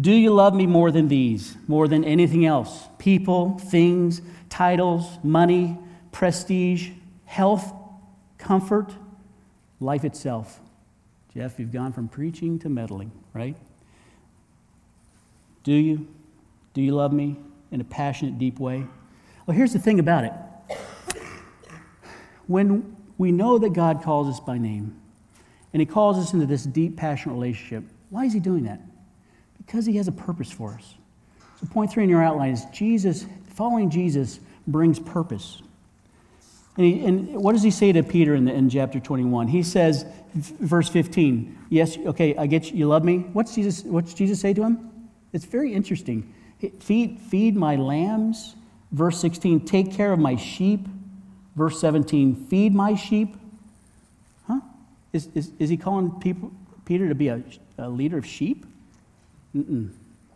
Do 0.00 0.12
you 0.12 0.32
love 0.32 0.54
me 0.54 0.66
more 0.66 0.90
than 0.90 1.08
these, 1.08 1.56
more 1.66 1.88
than 1.88 2.04
anything 2.04 2.46
else? 2.46 2.84
People, 2.98 3.58
things, 3.58 4.20
titles, 4.48 5.18
money, 5.24 5.76
prestige, 6.12 6.90
health, 7.24 7.72
comfort, 8.38 8.92
life 9.80 10.04
itself. 10.04 10.60
Jeff, 11.34 11.58
you've 11.58 11.72
gone 11.72 11.92
from 11.92 12.08
preaching 12.08 12.58
to 12.60 12.68
meddling, 12.68 13.12
right? 13.32 13.56
Do 15.62 15.72
you? 15.72 16.08
Do 16.74 16.82
you 16.82 16.94
love 16.94 17.12
me 17.12 17.36
in 17.70 17.80
a 17.80 17.84
passionate, 17.84 18.38
deep 18.38 18.58
way? 18.58 18.86
Well, 19.46 19.56
here's 19.56 19.72
the 19.72 19.78
thing 19.78 19.98
about 19.98 20.24
it. 20.24 20.32
When 22.46 22.96
we 23.18 23.32
know 23.32 23.58
that 23.58 23.72
God 23.72 24.02
calls 24.02 24.28
us 24.28 24.40
by 24.40 24.58
name, 24.58 24.98
and 25.72 25.80
He 25.80 25.86
calls 25.86 26.18
us 26.18 26.32
into 26.32 26.46
this 26.46 26.64
deep, 26.64 26.96
passionate 26.96 27.34
relationship, 27.34 27.84
why 28.10 28.24
is 28.24 28.32
He 28.32 28.40
doing 28.40 28.64
that? 28.64 28.80
Because 29.58 29.86
He 29.86 29.96
has 29.96 30.08
a 30.08 30.12
purpose 30.12 30.50
for 30.50 30.74
us. 30.74 30.94
So, 31.60 31.66
point 31.66 31.90
three 31.90 32.04
in 32.04 32.08
your 32.08 32.22
outline 32.22 32.52
is 32.52 32.64
Jesus, 32.72 33.26
following 33.54 33.90
Jesus 33.90 34.40
brings 34.66 34.98
purpose. 34.98 35.62
And, 36.78 36.86
he, 36.86 37.04
and 37.04 37.34
what 37.34 37.52
does 37.52 37.64
he 37.64 37.72
say 37.72 37.90
to 37.90 38.04
Peter 38.04 38.36
in, 38.36 38.44
the, 38.44 38.54
in 38.54 38.70
chapter 38.70 39.00
21? 39.00 39.48
He 39.48 39.64
says, 39.64 40.06
verse 40.34 40.88
15, 40.88 41.66
Yes, 41.70 41.98
okay, 41.98 42.36
I 42.36 42.46
get 42.46 42.70
you, 42.70 42.78
you 42.78 42.86
love 42.86 43.04
me. 43.04 43.18
What's 43.32 43.54
Jesus, 43.54 43.82
what's 43.82 44.14
Jesus 44.14 44.40
say 44.40 44.54
to 44.54 44.62
him? 44.62 44.88
It's 45.32 45.44
very 45.44 45.74
interesting. 45.74 46.32
Feed, 46.80 47.18
feed 47.20 47.56
my 47.56 47.76
lambs. 47.76 48.54
Verse 48.92 49.20
16, 49.20 49.66
take 49.66 49.92
care 49.92 50.12
of 50.12 50.20
my 50.20 50.36
sheep. 50.36 50.86
Verse 51.56 51.80
17, 51.80 52.46
feed 52.46 52.72
my 52.72 52.94
sheep. 52.94 53.36
Huh? 54.46 54.60
Is, 55.12 55.28
is, 55.34 55.50
is 55.58 55.68
he 55.68 55.76
calling 55.76 56.12
people, 56.20 56.52
Peter 56.84 57.08
to 57.08 57.14
be 57.14 57.28
a, 57.28 57.42
a 57.76 57.88
leader 57.88 58.18
of 58.18 58.24
sheep? 58.24 58.64
Mm-mm. 59.54 59.90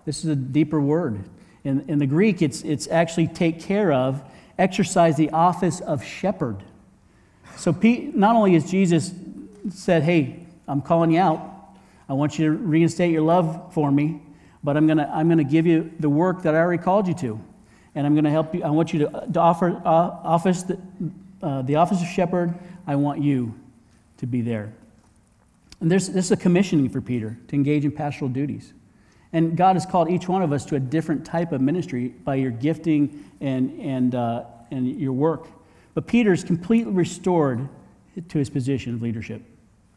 This 0.05 0.25
is 0.25 0.31
a 0.31 0.37
deeper 0.37 0.81
word. 0.81 1.25
In, 1.63 1.85
in 1.89 2.01
the 2.01 2.07
Greek, 2.07 2.43
it's, 2.43 2.63
it's 2.63 2.89
actually 2.89 3.29
take 3.29 3.61
care 3.61 3.93
of 3.93 4.23
exercise 4.63 5.17
the 5.17 5.31
office 5.31 5.81
of 5.81 6.05
shepherd. 6.05 6.63
So, 7.57 7.73
Pete, 7.73 8.15
not 8.15 8.37
only 8.37 8.55
has 8.55 8.71
Jesus 8.71 9.13
said, 9.71 10.03
Hey, 10.03 10.47
I'm 10.69 10.81
calling 10.81 11.11
you 11.11 11.21
out, 11.21 11.53
I 12.09 12.15
want 12.15 12.39
you 12.39 12.47
to 12.47 12.53
reinstate 12.53 13.11
your 13.11 13.23
love 13.23 13.73
for 13.75 13.91
me, 13.91 14.23
but 14.63 14.77
I'm 14.77 14.87
to 14.99 15.09
I'm 15.09 15.29
to 15.39 15.45
give 15.45 15.67
you 15.67 15.91
the 15.99 16.09
work 16.09 16.43
that 16.43 16.55
I 16.55 16.59
already 16.59 16.83
called 16.83 17.09
you 17.09 17.15
to. 17.15 17.41
And 17.95 18.07
I'm 18.07 18.15
to 18.25 18.31
help 18.31 18.55
you. 18.55 18.63
I 18.63 18.71
want 18.71 18.93
you 18.93 19.01
to, 19.01 19.27
to 19.35 19.41
offer 19.41 19.71
uh, 19.85 19.89
office 19.89 20.63
the, 20.63 20.79
uh, 21.43 21.63
the 21.63 21.77
office 21.77 22.01
of 22.01 22.09
shepherd. 22.09 22.55
I 22.87 22.97
want 22.97 23.21
you 23.21 23.55
to 24.19 24.27
be 24.27 24.41
there. 24.41 24.73
And 25.81 25.91
there's, 25.91 26.09
this 26.09 26.27
is 26.27 26.31
a 26.31 26.37
commissioning 26.37 26.89
for 26.89 27.01
Peter 27.01 27.37
to 27.49 27.55
engage 27.55 27.85
in 27.85 27.91
pastoral 27.91 28.31
duties. 28.31 28.73
And 29.33 29.57
God 29.57 29.77
has 29.77 29.85
called 29.85 30.11
each 30.11 30.29
one 30.29 30.43
of 30.43 30.53
us 30.53 30.65
to 30.67 30.77
a 30.77 30.81
different 30.81 31.25
type 31.25 31.53
of 31.53 31.61
ministry 31.61 32.09
by 32.09 32.37
your 32.37 32.51
gifting 32.51 33.25
and, 33.41 33.79
and, 33.81 34.15
uh, 34.15 34.45
and 34.73 35.01
your 35.01 35.13
work. 35.13 35.47
But 35.95 36.07
Peter 36.07 36.33
is 36.33 36.43
completely 36.43 36.93
restored 36.93 37.69
to 38.29 38.39
his 38.39 38.51
position 38.51 38.95
of 38.95 39.03
leadership. 39.03 39.43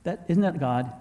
That, 0.04 0.26
isn't 0.28 0.42
that 0.42 0.60
God? 0.60 0.92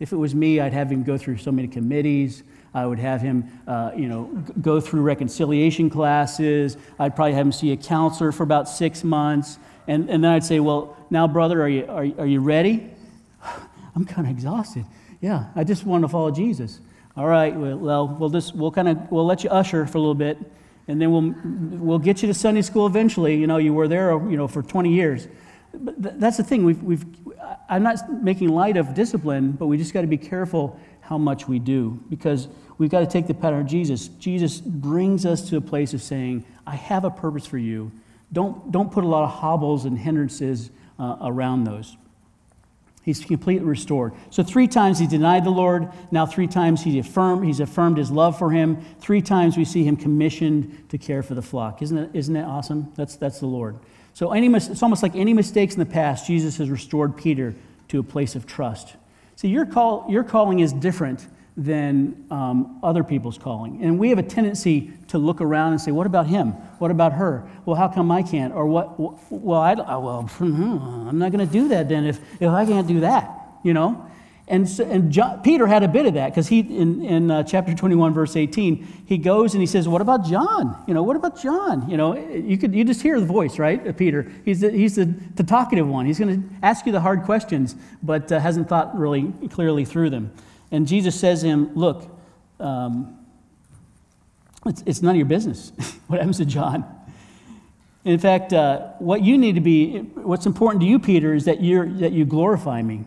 If 0.00 0.12
it 0.12 0.16
was 0.16 0.34
me, 0.34 0.60
I'd 0.60 0.72
have 0.72 0.90
him 0.90 1.04
go 1.04 1.16
through 1.16 1.38
so 1.38 1.52
many 1.52 1.68
committees. 1.68 2.42
I 2.74 2.86
would 2.86 2.98
have 2.98 3.20
him, 3.20 3.48
uh, 3.66 3.92
you 3.94 4.08
know, 4.08 4.24
go 4.60 4.80
through 4.80 5.02
reconciliation 5.02 5.90
classes. 5.90 6.76
I'd 6.98 7.14
probably 7.14 7.34
have 7.34 7.46
him 7.46 7.52
see 7.52 7.72
a 7.72 7.76
counselor 7.76 8.32
for 8.32 8.42
about 8.42 8.68
six 8.68 9.04
months. 9.04 9.58
And, 9.86 10.08
and 10.10 10.24
then 10.24 10.32
I'd 10.32 10.44
say, 10.44 10.60
well, 10.60 10.96
now, 11.10 11.28
brother, 11.28 11.62
are 11.62 11.68
you, 11.68 11.86
are, 11.86 12.06
are 12.18 12.26
you 12.26 12.40
ready? 12.40 12.90
I'm 13.94 14.04
kind 14.04 14.26
of 14.26 14.32
exhausted. 14.32 14.84
Yeah, 15.20 15.46
I 15.54 15.64
just 15.64 15.84
want 15.84 16.02
to 16.02 16.08
follow 16.08 16.30
Jesus. 16.30 16.80
All 17.16 17.26
right, 17.26 17.54
well, 17.54 18.08
we'll 18.08 18.30
just 18.30 18.56
we'll 18.56 18.70
kind 18.70 18.88
of 18.88 19.10
we'll 19.10 19.26
let 19.26 19.44
you 19.44 19.50
usher 19.50 19.86
for 19.86 19.98
a 19.98 20.00
little 20.00 20.14
bit, 20.14 20.38
and 20.88 21.00
then 21.00 21.10
we'll 21.10 21.34
we'll 21.78 21.98
get 21.98 22.22
you 22.22 22.28
to 22.28 22.34
Sunday 22.34 22.62
school 22.62 22.86
eventually. 22.86 23.36
You 23.36 23.46
know, 23.46 23.58
you 23.58 23.72
were 23.72 23.88
there, 23.88 24.12
you 24.12 24.36
know, 24.36 24.48
for 24.48 24.62
20 24.62 24.92
years. 24.92 25.28
But 25.74 26.20
that's 26.20 26.36
the 26.36 26.44
thing. 26.44 26.64
We've, 26.64 26.82
we've 26.82 27.04
I'm 27.68 27.82
not 27.82 28.22
making 28.22 28.48
light 28.48 28.76
of 28.76 28.94
discipline, 28.94 29.52
but 29.52 29.66
we 29.66 29.78
just 29.78 29.94
got 29.94 30.02
to 30.02 30.06
be 30.06 30.18
careful 30.18 30.78
how 31.00 31.18
much 31.18 31.48
we 31.48 31.58
do 31.58 32.00
because 32.08 32.48
we've 32.78 32.90
got 32.90 33.00
to 33.00 33.06
take 33.06 33.26
the 33.26 33.34
pattern 33.34 33.60
of 33.60 33.66
Jesus. 33.66 34.08
Jesus 34.08 34.60
brings 34.60 35.24
us 35.24 35.48
to 35.48 35.56
a 35.56 35.60
place 35.60 35.94
of 35.94 36.02
saying, 36.02 36.44
"I 36.66 36.76
have 36.76 37.04
a 37.04 37.10
purpose 37.10 37.46
for 37.46 37.58
you. 37.58 37.90
don't, 38.32 38.72
don't 38.72 38.90
put 38.90 39.04
a 39.04 39.06
lot 39.06 39.24
of 39.24 39.30
hobbles 39.30 39.84
and 39.84 39.98
hindrances 39.98 40.70
uh, 40.98 41.16
around 41.20 41.64
those. 41.64 41.96
He's 43.02 43.24
completely 43.24 43.66
restored. 43.66 44.12
So 44.30 44.44
three 44.44 44.68
times 44.68 45.00
he 45.00 45.08
denied 45.08 45.44
the 45.44 45.50
Lord. 45.50 45.88
Now 46.12 46.24
three 46.24 46.46
times 46.46 46.82
he 46.82 46.98
affirmed, 47.00 47.44
he's 47.44 47.58
affirmed 47.58 47.98
his 47.98 48.12
love 48.12 48.38
for 48.38 48.50
him. 48.50 48.80
Three 49.00 49.20
times 49.20 49.56
we 49.56 49.64
see 49.64 49.82
him 49.82 49.96
commissioned 49.96 50.88
to 50.90 50.98
care 50.98 51.22
for 51.22 51.34
the 51.34 51.42
flock. 51.42 51.82
Isn't 51.82 51.96
that, 51.96 52.16
isn't 52.16 52.34
that 52.34 52.44
awesome? 52.44 52.92
That's, 52.94 53.16
that's 53.16 53.40
the 53.40 53.46
Lord. 53.46 53.76
So 54.14 54.30
any, 54.30 54.46
it's 54.54 54.82
almost 54.82 55.02
like 55.02 55.16
any 55.16 55.34
mistakes 55.34 55.74
in 55.74 55.80
the 55.80 55.86
past, 55.86 56.26
Jesus 56.26 56.58
has 56.58 56.70
restored 56.70 57.16
Peter 57.16 57.54
to 57.88 57.98
a 57.98 58.04
place 58.04 58.36
of 58.36 58.46
trust. 58.46 58.94
See, 59.34 59.48
your, 59.48 59.66
call, 59.66 60.06
your 60.08 60.22
calling 60.22 60.60
is 60.60 60.72
different 60.72 61.26
than 61.56 62.26
um, 62.30 62.78
other 62.82 63.04
people's 63.04 63.36
calling. 63.36 63.82
And 63.82 63.98
we 63.98 64.08
have 64.08 64.18
a 64.18 64.22
tendency 64.22 64.90
to 65.08 65.18
look 65.18 65.40
around 65.40 65.72
and 65.72 65.80
say, 65.80 65.90
what 65.90 66.06
about 66.06 66.26
him? 66.26 66.52
What 66.78 66.90
about 66.90 67.12
her? 67.12 67.48
Well, 67.66 67.76
how 67.76 67.88
come 67.88 68.10
I 68.10 68.22
can't? 68.22 68.54
Or 68.54 68.66
what? 68.66 68.98
Well, 69.30 69.60
I, 69.60 69.74
well 69.74 70.30
I'm 70.40 71.18
not 71.18 71.30
going 71.30 71.46
to 71.46 71.52
do 71.52 71.68
that 71.68 71.88
then 71.88 72.04
if, 72.04 72.20
if 72.40 72.48
I 72.48 72.64
can't 72.64 72.88
do 72.88 73.00
that, 73.00 73.30
you 73.62 73.74
know? 73.74 74.08
And, 74.48 74.68
so, 74.68 74.84
and 74.84 75.12
John, 75.12 75.40
Peter 75.42 75.66
had 75.66 75.82
a 75.82 75.88
bit 75.88 76.04
of 76.04 76.14
that 76.14 76.30
because 76.30 76.48
he, 76.48 76.60
in, 76.60 77.02
in 77.04 77.30
uh, 77.30 77.42
chapter 77.44 77.74
21, 77.74 78.12
verse 78.12 78.34
18, 78.34 79.04
he 79.06 79.16
goes 79.16 79.54
and 79.54 79.62
he 79.62 79.66
says, 79.66 79.88
What 79.88 80.02
about 80.02 80.24
John? 80.24 80.82
You 80.88 80.94
know, 80.94 81.02
what 81.04 81.16
about 81.16 81.40
John? 81.40 81.88
You 81.88 81.96
know, 81.96 82.16
you, 82.16 82.58
could, 82.58 82.74
you 82.74 82.84
just 82.84 83.02
hear 83.02 83.20
the 83.20 83.26
voice, 83.26 83.58
right, 83.58 83.96
Peter? 83.96 84.30
He's 84.44 84.60
the, 84.60 84.70
he's 84.70 84.96
the, 84.96 85.04
the 85.36 85.44
talkative 85.44 85.86
one. 85.86 86.06
He's 86.06 86.18
going 86.18 86.42
to 86.42 86.48
ask 86.62 86.86
you 86.86 86.92
the 86.92 87.00
hard 87.00 87.22
questions, 87.22 87.76
but 88.02 88.32
uh, 88.32 88.40
hasn't 88.40 88.68
thought 88.68 88.98
really 88.98 89.32
clearly 89.48 89.84
through 89.84 90.10
them. 90.10 90.32
And 90.72 90.86
Jesus 90.88 91.18
says 91.18 91.42
to 91.42 91.46
him, 91.46 91.74
Look, 91.74 92.10
um, 92.58 93.18
it's, 94.66 94.82
it's, 94.86 95.02
none 95.02 95.10
of 95.10 95.16
your 95.16 95.26
business 95.26 95.70
what 96.08 96.18
happens 96.18 96.38
to 96.38 96.44
John. 96.44 96.84
In 98.04 98.18
fact, 98.18 98.52
uh, 98.52 98.88
what 98.98 99.22
you 99.22 99.38
need 99.38 99.54
to 99.54 99.60
be, 99.60 99.98
what's 99.98 100.46
important 100.46 100.80
to 100.80 100.88
you, 100.88 100.98
Peter, 100.98 101.34
is 101.34 101.44
that, 101.44 101.62
you're, 101.62 101.88
that 101.88 102.12
you 102.12 102.24
glorify 102.24 102.82
me. 102.82 103.04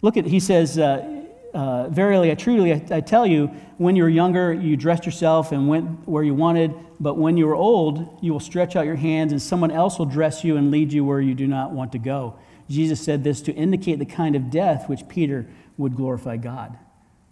Look 0.00 0.16
at, 0.16 0.26
he 0.26 0.38
says, 0.38 0.78
uh, 0.78 1.24
uh, 1.54 1.88
Verily, 1.88 2.30
I 2.30 2.34
truly, 2.34 2.72
I, 2.72 2.84
I, 2.90 3.00
tell 3.00 3.26
you, 3.26 3.48
when 3.78 3.96
you 3.96 4.04
were 4.04 4.08
younger, 4.08 4.52
you 4.52 4.76
dressed 4.76 5.06
yourself 5.06 5.50
and 5.50 5.68
went 5.68 6.06
where 6.08 6.22
you 6.22 6.34
wanted, 6.34 6.72
but 7.00 7.16
when 7.16 7.36
you 7.36 7.48
are 7.48 7.56
old, 7.56 8.18
you 8.22 8.32
will 8.32 8.40
stretch 8.40 8.76
out 8.76 8.86
your 8.86 8.96
hands, 8.96 9.32
and 9.32 9.42
someone 9.42 9.70
else 9.70 9.98
will 9.98 10.06
dress 10.06 10.44
you 10.44 10.56
and 10.56 10.70
lead 10.70 10.92
you 10.92 11.04
where 11.04 11.20
you 11.20 11.34
do 11.34 11.46
not 11.46 11.72
want 11.72 11.92
to 11.92 11.98
go. 11.98 12.36
Jesus 12.70 13.00
said 13.00 13.24
this 13.24 13.42
to 13.42 13.52
indicate 13.52 13.98
the 13.98 14.06
kind 14.06 14.36
of 14.36 14.50
death 14.50 14.88
which 14.88 15.06
Peter 15.08 15.46
would 15.78 15.96
glorify 15.96 16.36
God. 16.36 16.76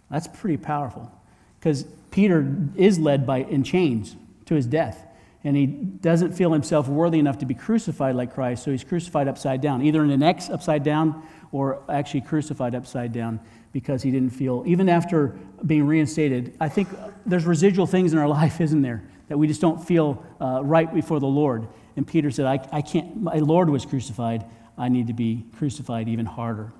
That's 0.09 0.27
pretty 0.27 0.57
powerful 0.57 1.11
because 1.59 1.85
Peter 2.11 2.55
is 2.75 2.99
led 2.99 3.25
by 3.25 3.39
in 3.39 3.63
chains 3.63 4.15
to 4.45 4.55
his 4.55 4.65
death. 4.65 5.07
And 5.43 5.55
he 5.55 5.65
doesn't 5.65 6.33
feel 6.33 6.53
himself 6.53 6.87
worthy 6.87 7.17
enough 7.17 7.39
to 7.39 7.45
be 7.45 7.55
crucified 7.55 8.15
like 8.15 8.33
Christ, 8.33 8.63
so 8.63 8.71
he's 8.71 8.83
crucified 8.83 9.27
upside 9.27 9.61
down, 9.61 9.81
either 9.81 10.03
in 10.03 10.11
an 10.11 10.21
X 10.21 10.49
upside 10.49 10.83
down 10.83 11.23
or 11.51 11.81
actually 11.89 12.21
crucified 12.21 12.75
upside 12.75 13.11
down 13.11 13.39
because 13.73 14.03
he 14.03 14.11
didn't 14.11 14.31
feel, 14.31 14.63
even 14.67 14.89
after 14.89 15.35
being 15.65 15.87
reinstated, 15.87 16.55
I 16.59 16.69
think 16.69 16.89
there's 17.25 17.45
residual 17.45 17.87
things 17.87 18.13
in 18.13 18.19
our 18.19 18.27
life, 18.41 18.61
isn't 18.61 18.81
there, 18.81 19.03
that 19.29 19.37
we 19.37 19.47
just 19.47 19.61
don't 19.61 19.83
feel 19.83 20.23
uh, 20.39 20.61
right 20.63 20.93
before 20.93 21.19
the 21.19 21.27
Lord. 21.27 21.67
And 21.95 22.05
Peter 22.05 22.31
said, 22.31 22.45
I, 22.45 22.67
I 22.71 22.81
can't, 22.81 23.21
my 23.21 23.37
Lord 23.37 23.69
was 23.69 23.85
crucified. 23.85 24.45
I 24.77 24.89
need 24.89 25.07
to 25.07 25.13
be 25.13 25.45
crucified 25.57 26.07
even 26.07 26.25
harder. 26.25 26.71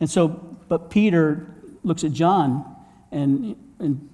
And 0.00 0.10
so, 0.10 0.28
but 0.28 0.90
Peter 0.90 1.46
looks 1.84 2.04
at 2.04 2.12
John, 2.12 2.76
and, 3.12 3.54
and 3.78 4.08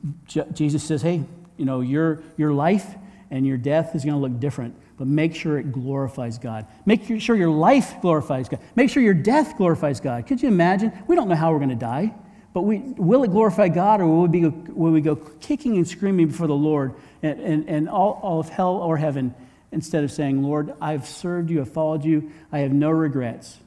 Jesus 0.53 0.83
says, 0.83 1.03
Hey, 1.03 1.25
you 1.57 1.65
know, 1.65 1.81
your, 1.81 2.23
your 2.37 2.53
life 2.53 2.95
and 3.31 3.47
your 3.47 3.57
death 3.57 3.95
is 3.95 4.05
going 4.05 4.15
to 4.15 4.21
look 4.21 4.39
different, 4.41 4.75
but 4.99 5.07
make 5.07 5.35
sure 5.35 5.59
it 5.59 5.73
glorifies 5.73 6.39
God. 6.39 6.67
Make 6.85 7.21
sure 7.21 7.37
your 7.37 7.51
life 7.51 8.01
glorifies 8.01 8.49
God. 8.49 8.61
Make 8.75 8.91
sure 8.91 9.03
your 9.03 9.15
death 9.15 9.57
glorifies 9.57 10.01
God. 10.01 10.27
Could 10.27 10.43
you 10.43 10.49
imagine? 10.49 10.93
We 11.07 11.17
don't 11.17 11.29
know 11.29 11.35
how 11.35 11.53
we're 11.53 11.59
going 11.59 11.71
to 11.71 11.77
die, 11.77 12.15
but 12.53 12.63
we, 12.63 12.79
will 12.79 13.25
it 13.25 13.31
glorify 13.31 13.69
God 13.69 14.01
or 14.01 14.07
will 14.07 14.23
we, 14.23 14.29
be, 14.29 14.47
will 14.47 14.93
we 14.93 15.01
go 15.01 15.17
kicking 15.17 15.77
and 15.77 15.87
screaming 15.87 16.29
before 16.29 16.47
the 16.47 16.55
Lord 16.55 16.95
and, 17.23 17.41
and, 17.41 17.69
and 17.69 17.89
all, 17.89 18.21
all 18.23 18.41
of 18.41 18.49
hell 18.49 18.77
or 18.77 18.97
heaven 18.97 19.35
instead 19.73 20.05
of 20.05 20.13
saying, 20.13 20.43
Lord, 20.43 20.75
I've 20.81 21.07
served 21.07 21.51
you, 21.51 21.61
I've 21.61 21.73
followed 21.73 22.05
you, 22.05 22.31
I 22.53 22.61
have 22.61 22.73
no 22.73 22.91
regrets 22.91 23.59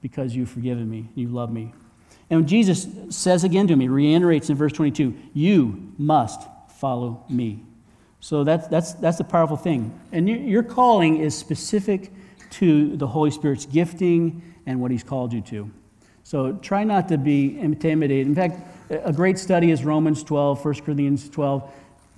because 0.00 0.34
you've 0.34 0.50
forgiven 0.50 0.88
me, 0.88 1.08
you 1.14 1.28
love 1.28 1.52
me. 1.52 1.72
And 2.30 2.46
Jesus 2.46 2.86
says 3.10 3.44
again 3.44 3.66
to 3.68 3.76
me, 3.76 3.88
reiterates 3.88 4.50
in 4.50 4.56
verse 4.56 4.72
22, 4.72 5.14
you 5.34 5.92
must 5.98 6.40
follow 6.78 7.24
me. 7.28 7.64
So 8.20 8.44
that's, 8.44 8.68
that's, 8.68 8.92
that's 8.94 9.18
the 9.18 9.24
powerful 9.24 9.56
thing. 9.56 9.98
And 10.12 10.28
your 10.28 10.62
calling 10.62 11.16
is 11.18 11.36
specific 11.36 12.12
to 12.50 12.96
the 12.96 13.06
Holy 13.06 13.30
Spirit's 13.30 13.66
gifting 13.66 14.42
and 14.66 14.80
what 14.80 14.90
He's 14.90 15.02
called 15.02 15.32
you 15.32 15.40
to. 15.42 15.70
So 16.22 16.52
try 16.52 16.84
not 16.84 17.08
to 17.08 17.18
be 17.18 17.58
intimidated. 17.58 18.26
In 18.26 18.34
fact, 18.34 18.60
a 18.90 19.12
great 19.12 19.38
study 19.38 19.70
is 19.70 19.84
Romans 19.84 20.22
12, 20.22 20.64
1 20.64 20.74
Corinthians 20.82 21.28
12, 21.28 21.68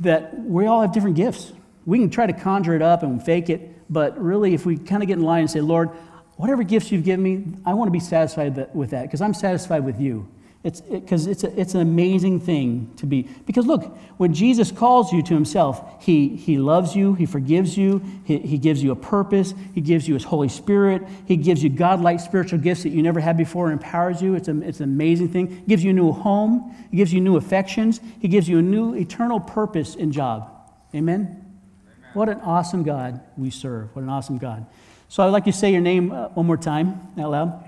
that 0.00 0.38
we 0.38 0.66
all 0.66 0.82
have 0.82 0.92
different 0.92 1.16
gifts. 1.16 1.52
We 1.86 1.98
can 1.98 2.10
try 2.10 2.26
to 2.26 2.32
conjure 2.32 2.74
it 2.74 2.82
up 2.82 3.02
and 3.02 3.24
fake 3.24 3.48
it, 3.48 3.70
but 3.90 4.20
really, 4.20 4.54
if 4.54 4.66
we 4.66 4.76
kind 4.76 5.02
of 5.02 5.06
get 5.06 5.18
in 5.18 5.24
line 5.24 5.40
and 5.40 5.50
say, 5.50 5.60
Lord, 5.60 5.90
whatever 6.36 6.62
gifts 6.62 6.90
you've 6.90 7.04
given 7.04 7.22
me, 7.22 7.44
I 7.64 7.74
want 7.74 7.88
to 7.88 7.92
be 7.92 8.00
satisfied 8.00 8.74
with 8.74 8.90
that 8.90 9.02
because 9.02 9.20
I'm 9.20 9.34
satisfied 9.34 9.84
with 9.84 10.00
you. 10.00 10.28
It's 10.64 10.80
because 10.80 11.26
it, 11.26 11.32
it's, 11.32 11.44
it's 11.44 11.74
an 11.74 11.80
amazing 11.80 12.38
thing 12.38 12.92
to 12.96 13.06
be. 13.06 13.22
Because 13.46 13.66
look, 13.66 13.96
when 14.16 14.32
Jesus 14.32 14.70
calls 14.70 15.12
you 15.12 15.20
to 15.20 15.34
himself, 15.34 16.04
he, 16.04 16.36
he 16.36 16.56
loves 16.56 16.94
you, 16.94 17.14
he 17.14 17.26
forgives 17.26 17.76
you, 17.76 18.00
he, 18.24 18.38
he 18.38 18.58
gives 18.58 18.80
you 18.80 18.92
a 18.92 18.96
purpose, 18.96 19.54
he 19.74 19.80
gives 19.80 20.06
you 20.06 20.14
his 20.14 20.22
Holy 20.22 20.48
Spirit, 20.48 21.02
he 21.26 21.36
gives 21.36 21.64
you 21.64 21.68
godlike 21.68 22.20
spiritual 22.20 22.60
gifts 22.60 22.84
that 22.84 22.90
you 22.90 23.02
never 23.02 23.18
had 23.18 23.36
before 23.36 23.72
empowers 23.72 24.22
you. 24.22 24.36
It's, 24.36 24.46
a, 24.46 24.62
it's 24.62 24.78
an 24.78 24.84
amazing 24.84 25.30
thing. 25.30 25.48
He 25.48 25.66
gives 25.66 25.82
you 25.82 25.90
a 25.90 25.94
new 25.94 26.12
home, 26.12 26.76
he 26.92 26.96
gives 26.96 27.12
you 27.12 27.20
new 27.20 27.36
affections, 27.36 28.00
he 28.20 28.28
gives 28.28 28.48
you 28.48 28.58
a 28.58 28.62
new 28.62 28.94
eternal 28.94 29.40
purpose 29.40 29.96
and 29.96 30.12
job. 30.12 30.48
Amen? 30.94 31.20
Amen. 31.22 32.10
What 32.14 32.28
an 32.28 32.40
awesome 32.40 32.84
God 32.84 33.20
we 33.36 33.50
serve. 33.50 33.94
What 33.96 34.02
an 34.02 34.10
awesome 34.10 34.38
God. 34.38 34.66
So 35.12 35.22
I'd 35.22 35.28
like 35.28 35.44
you 35.44 35.52
to 35.52 35.58
say 35.58 35.70
your 35.70 35.82
name 35.82 36.10
uh, 36.10 36.28
one 36.28 36.46
more 36.46 36.56
time 36.56 36.98
out 37.18 37.32
loud. 37.32 37.64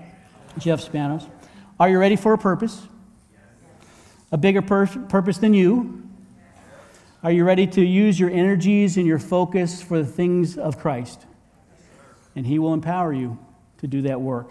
Jeff 0.57 0.81
Spanos. 0.81 1.29
Are 1.79 1.87
you 1.87 1.99
ready 1.99 2.15
for 2.15 2.33
a 2.33 2.39
purpose? 2.39 2.81
A 4.31 4.37
bigger 4.37 4.63
pur- 4.63 4.87
purpose 4.87 5.37
than 5.37 5.53
you? 5.53 6.09
Are 7.21 7.31
you 7.31 7.43
ready 7.43 7.67
to 7.67 7.85
use 7.85 8.19
your 8.19 8.31
energies 8.31 8.97
and 8.97 9.05
your 9.05 9.19
focus 9.19 9.79
for 9.79 9.99
the 9.99 10.07
things 10.07 10.57
of 10.57 10.79
Christ? 10.79 11.23
And 12.35 12.47
He 12.47 12.57
will 12.57 12.73
empower 12.73 13.13
you 13.13 13.37
to 13.77 13.85
do 13.85 14.01
that 14.01 14.19
work. 14.19 14.49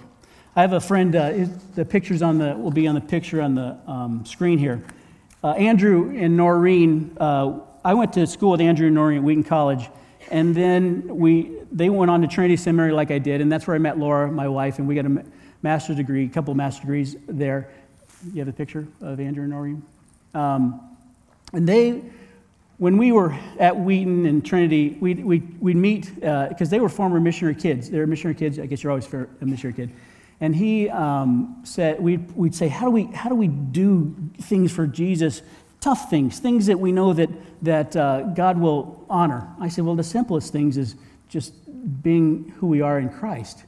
I 0.55 0.61
have 0.61 0.73
a 0.73 0.81
friend, 0.81 1.17
uh, 1.17 1.47
the 1.75 1.85
pictures 1.85 2.23
on 2.23 2.39
the, 2.39 2.55
will 2.55 2.71
be 2.71 2.87
on 2.87 2.95
the 2.95 3.01
picture 3.01 3.43
on 3.43 3.57
the 3.57 3.77
um, 3.89 4.25
screen 4.25 4.57
here. 4.57 4.85
Uh, 5.43 5.51
Andrew 5.55 6.17
and 6.17 6.39
Norine, 6.39 7.17
uh, 7.19 7.59
I 7.85 7.95
went 7.95 8.13
to 8.13 8.25
school 8.29 8.53
with 8.53 8.61
Andrew 8.61 8.87
and 8.87 8.97
Norine 8.97 9.17
at 9.17 9.25
Wheaton 9.25 9.43
College, 9.43 9.91
and 10.31 10.55
then 10.55 11.19
we, 11.19 11.53
they 11.73 11.89
went 11.89 12.11
on 12.11 12.23
to 12.23 12.29
Trinity 12.29 12.57
Seminary 12.57 12.93
like 12.93 13.11
I 13.11 13.19
did, 13.19 13.41
and 13.41 13.51
that's 13.51 13.67
where 13.67 13.75
I 13.75 13.79
met 13.79 13.99
Laura, 13.99 14.31
my 14.31 14.49
wife, 14.49 14.79
and 14.79 14.89
we 14.89 14.95
got 14.95 15.07
a 15.07 15.25
master's 15.63 15.97
degree, 15.97 16.27
a 16.27 16.29
couple 16.29 16.53
of 16.53 16.57
master's 16.57 16.81
degrees 16.81 17.17
there. 17.27 17.71
You 18.33 18.41
have 18.41 18.49
a 18.49 18.53
picture 18.53 18.87
of 19.01 19.21
Andrew 19.21 19.45
and 19.45 19.53
Norine? 19.53 19.83
Um, 20.35 20.81
and 21.53 21.69
they, 21.69 22.03
when 22.79 22.97
we 22.99 23.13
were 23.13 23.37
at 23.59 23.77
Wheaton 23.77 24.27
and 24.27 24.45
Trinity, 24.45 24.97
we'd, 25.01 25.25
we'd, 25.25 25.61
we'd 25.61 25.77
meet, 25.77 26.15
because 26.15 26.63
uh, 26.63 26.71
they 26.71 26.81
were 26.81 26.89
former 26.89 27.21
missionary 27.21 27.55
kids. 27.55 27.91
They 27.91 27.99
were 27.99 28.07
missionary 28.07 28.35
kids. 28.35 28.59
I 28.59 28.67
guess 28.67 28.83
you're 28.83 28.91
always 28.91 29.13
a 29.13 29.29
missionary 29.41 29.75
kid. 29.75 29.91
And 30.41 30.55
he 30.55 30.91
um, 30.91 31.61
said, 31.65 32.01
we'd, 32.01 32.31
we'd 32.33 32.55
say, 32.55 32.69
how 32.69 32.87
do, 32.87 32.91
we, 32.91 33.05
how 33.05 33.29
do 33.29 33.37
we 33.37 33.47
do 33.47 34.15
things 34.41 34.73
for 34.73 34.87
Jesus? 34.87 35.43
Tough 35.85 36.09
things, 36.09 36.39
things 36.39 36.65
that 36.65 36.81
we 36.81 36.93
know 36.93 37.13
that, 37.13 37.29
that 37.61 37.95
uh, 37.95 38.23
God 38.23 38.59
will 38.59 39.05
honor. 39.11 39.47
I 39.61 39.69
said, 39.69 39.85
well, 39.85 39.95
the 39.95 40.03
simplest 40.03 40.51
things 40.51 40.79
is 40.79 40.97
just 41.29 41.53
being 42.03 42.55
who 42.57 42.69
we 42.69 42.81
are 42.81 42.99
in 42.99 43.11
Christ. 43.11 43.65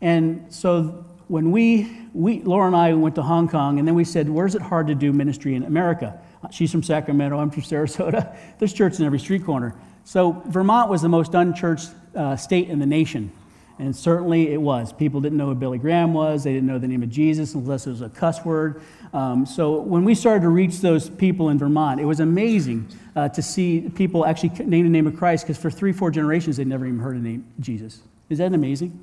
And 0.00 0.46
so 0.48 1.04
when 1.28 1.50
we, 1.50 2.08
we, 2.14 2.40
Laura 2.44 2.66
and 2.66 2.74
I 2.74 2.94
went 2.94 3.14
to 3.16 3.22
Hong 3.22 3.46
Kong, 3.46 3.78
and 3.78 3.86
then 3.86 3.94
we 3.94 4.04
said, 4.04 4.26
Where's 4.26 4.54
it 4.54 4.62
hard 4.62 4.86
to 4.86 4.94
do 4.94 5.12
ministry 5.12 5.54
in 5.54 5.64
America? 5.64 6.18
She's 6.50 6.72
from 6.72 6.82
Sacramento, 6.82 7.38
I'm 7.38 7.50
from 7.50 7.62
Sarasota. 7.62 8.34
There's 8.58 8.72
churches 8.72 9.00
in 9.00 9.04
every 9.04 9.18
street 9.18 9.44
corner. 9.44 9.74
So 10.04 10.42
Vermont 10.46 10.88
was 10.88 11.02
the 11.02 11.10
most 11.10 11.34
unchurched 11.34 11.90
uh, 12.16 12.36
state 12.36 12.70
in 12.70 12.78
the 12.78 12.86
nation. 12.86 13.32
And 13.80 13.96
certainly 13.96 14.52
it 14.52 14.60
was. 14.60 14.92
People 14.92 15.22
didn't 15.22 15.38
know 15.38 15.46
who 15.46 15.54
Billy 15.54 15.78
Graham 15.78 16.12
was. 16.12 16.44
They 16.44 16.52
didn't 16.52 16.66
know 16.66 16.78
the 16.78 16.86
name 16.86 17.02
of 17.02 17.08
Jesus 17.08 17.54
unless 17.54 17.86
it 17.86 17.90
was 17.90 18.02
a 18.02 18.10
cuss 18.10 18.44
word. 18.44 18.82
Um, 19.14 19.46
so 19.46 19.80
when 19.80 20.04
we 20.04 20.14
started 20.14 20.42
to 20.42 20.50
reach 20.50 20.80
those 20.80 21.08
people 21.08 21.48
in 21.48 21.58
Vermont, 21.58 21.98
it 21.98 22.04
was 22.04 22.20
amazing 22.20 22.88
uh, 23.16 23.30
to 23.30 23.40
see 23.40 23.90
people 23.94 24.26
actually 24.26 24.50
name 24.66 24.84
the 24.84 24.90
name 24.90 25.06
of 25.06 25.16
Christ 25.16 25.46
because 25.46 25.56
for 25.56 25.70
three, 25.70 25.92
four 25.92 26.10
generations 26.10 26.58
they'd 26.58 26.66
never 26.66 26.84
even 26.84 26.98
heard 26.98 27.16
the 27.16 27.20
name 27.20 27.46
Jesus. 27.58 28.00
Is 28.28 28.36
that 28.36 28.52
amazing? 28.52 28.98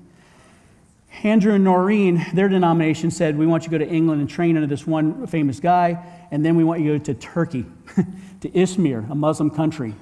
Andrew 1.24 1.54
and 1.54 1.66
Norine, 1.66 2.32
their 2.36 2.48
denomination 2.48 3.10
said, 3.10 3.36
We 3.36 3.48
want 3.48 3.64
you 3.64 3.72
to 3.72 3.80
go 3.80 3.84
to 3.84 3.92
England 3.92 4.22
and 4.22 4.30
train 4.30 4.58
under 4.58 4.68
this 4.68 4.86
one 4.86 5.26
famous 5.26 5.60
guy, 5.60 6.06
and 6.30 6.46
then 6.46 6.56
we 6.56 6.64
want 6.64 6.82
you 6.82 6.94
to 6.94 7.00
go 7.00 7.04
to 7.06 7.14
Turkey, 7.16 7.66
to 8.42 8.50
Izmir, 8.50 9.10
a 9.10 9.16
Muslim 9.16 9.50
country. 9.50 9.96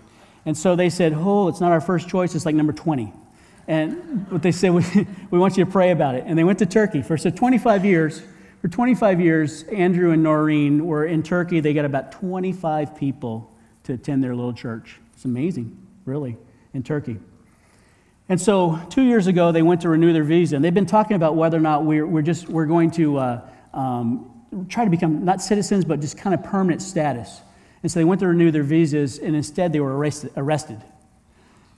And 0.46 0.58
so 0.58 0.76
they 0.76 0.90
said, 0.90 1.14
Oh, 1.16 1.48
it's 1.48 1.62
not 1.62 1.72
our 1.72 1.80
first 1.80 2.10
choice, 2.10 2.36
it's 2.36 2.46
like 2.46 2.56
number 2.56 2.74
20. 2.74 3.14
And 3.68 4.30
what 4.30 4.42
they 4.42 4.52
said, 4.52 4.74
we, 4.74 4.84
we 5.32 5.40
want 5.40 5.58
you 5.58 5.66
to 5.66 5.72
pray 5.72 5.92
about 5.92 6.16
it. 6.16 6.24
And 6.26 6.38
they 6.38 6.44
went 6.44 6.60
to 6.60 6.66
Turkey. 6.66 7.02
For 7.02 7.18
so 7.18 7.30
25 7.30 7.86
years, 7.86 8.22
for 8.62 8.68
25 8.68 9.22
years, 9.22 9.64
Andrew 9.64 10.12
and 10.12 10.26
Norine 10.26 10.82
were 10.82 11.06
in 11.06 11.24
Turkey. 11.24 11.60
They 11.60 11.74
got 11.74 11.86
about 11.86 12.12
25 12.12 12.96
people 12.96 13.52
to 13.84 13.94
attend 13.94 14.24
their 14.24 14.36
little 14.36 14.54
church. 14.54 15.00
It's 15.14 15.26
amazing, 15.26 15.78
really, 16.06 16.38
in 16.74 16.84
Turkey. 16.84 17.20
And 18.28 18.42
so 18.42 18.80
two 18.90 19.04
years 19.04 19.28
ago, 19.28 19.52
they 19.52 19.62
went 19.62 19.82
to 19.82 19.90
renew 19.90 20.14
their 20.14 20.24
visa. 20.24 20.56
And 20.56 20.66
they've 20.66 20.74
been 20.74 20.88
talking 20.88 21.16
about 21.16 21.36
whether 21.36 21.58
or 21.58 21.62
not 21.62 21.84
we're, 21.84 22.08
we're 22.08 22.24
just, 22.24 22.50
we're 22.50 22.66
going 22.66 22.90
to 22.92 23.18
uh, 23.18 23.42
um, 23.74 24.32
try 24.68 24.84
to 24.84 24.90
become 24.90 25.24
not 25.24 25.42
citizens, 25.42 25.86
but 25.86 26.00
just 26.00 26.18
kind 26.18 26.34
of 26.34 26.44
permanent 26.44 26.82
status. 26.82 27.42
And 27.84 27.92
so 27.92 28.00
they 28.00 28.04
went 28.04 28.20
to 28.22 28.28
renew 28.28 28.50
their 28.50 28.64
visas, 28.64 29.20
and 29.20 29.36
instead 29.36 29.74
they 29.74 29.80
were 29.80 29.96
arrested. 29.96 30.32
arrested. 30.36 30.82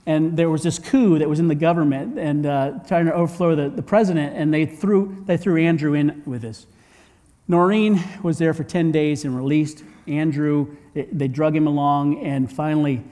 And 0.08 0.38
there 0.38 0.48
was 0.48 0.62
this 0.62 0.78
coup 0.78 1.18
that 1.18 1.28
was 1.28 1.38
in 1.38 1.48
the 1.48 1.54
government 1.54 2.18
and 2.18 2.46
uh, 2.46 2.78
trying 2.88 3.04
to 3.04 3.12
overthrow 3.12 3.54
the, 3.54 3.68
the 3.68 3.82
president, 3.82 4.34
and 4.34 4.54
they 4.54 4.64
threw, 4.64 5.22
they 5.26 5.36
threw 5.36 5.62
Andrew 5.62 5.92
in 5.92 6.22
with 6.24 6.40
this. 6.40 6.64
Norine 7.46 8.22
was 8.22 8.38
there 8.38 8.54
for 8.54 8.64
10 8.64 8.90
days 8.90 9.26
and 9.26 9.36
released. 9.36 9.84
Andrew, 10.06 10.74
they 10.94 11.28
drug 11.28 11.54
him 11.54 11.66
along, 11.66 12.24
and 12.24 12.50
finally, 12.50 13.04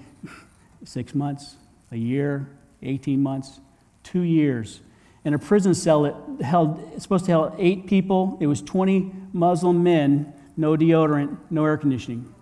six 0.85 1.15
months, 1.15 1.57
a 1.93 1.97
year, 1.97 2.49
18 2.83 3.23
months, 3.23 3.61
two 4.03 4.23
years. 4.23 4.81
In 5.23 5.35
a 5.35 5.39
prison 5.39 5.75
cell 5.75 6.05
that 6.05 6.47
held, 6.47 7.03
supposed 7.03 7.27
to 7.27 7.33
hold 7.33 7.57
eight 7.59 7.87
people. 7.87 8.39
It 8.41 8.47
was 8.47 8.63
20 8.63 9.13
Muslim 9.35 9.83
men, 9.83 10.33
no 10.57 10.79
deodorant, 10.79 11.37
no 11.51 11.67
air 11.67 11.77
conditioning. 11.77 12.33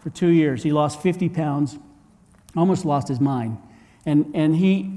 For 0.00 0.10
two 0.10 0.30
years, 0.30 0.64
he 0.64 0.72
lost 0.72 1.00
50 1.00 1.28
pounds, 1.28 1.78
almost 2.56 2.84
lost 2.84 3.06
his 3.06 3.20
mind. 3.20 3.58
And, 4.06 4.32
and 4.34 4.56
he, 4.56 4.90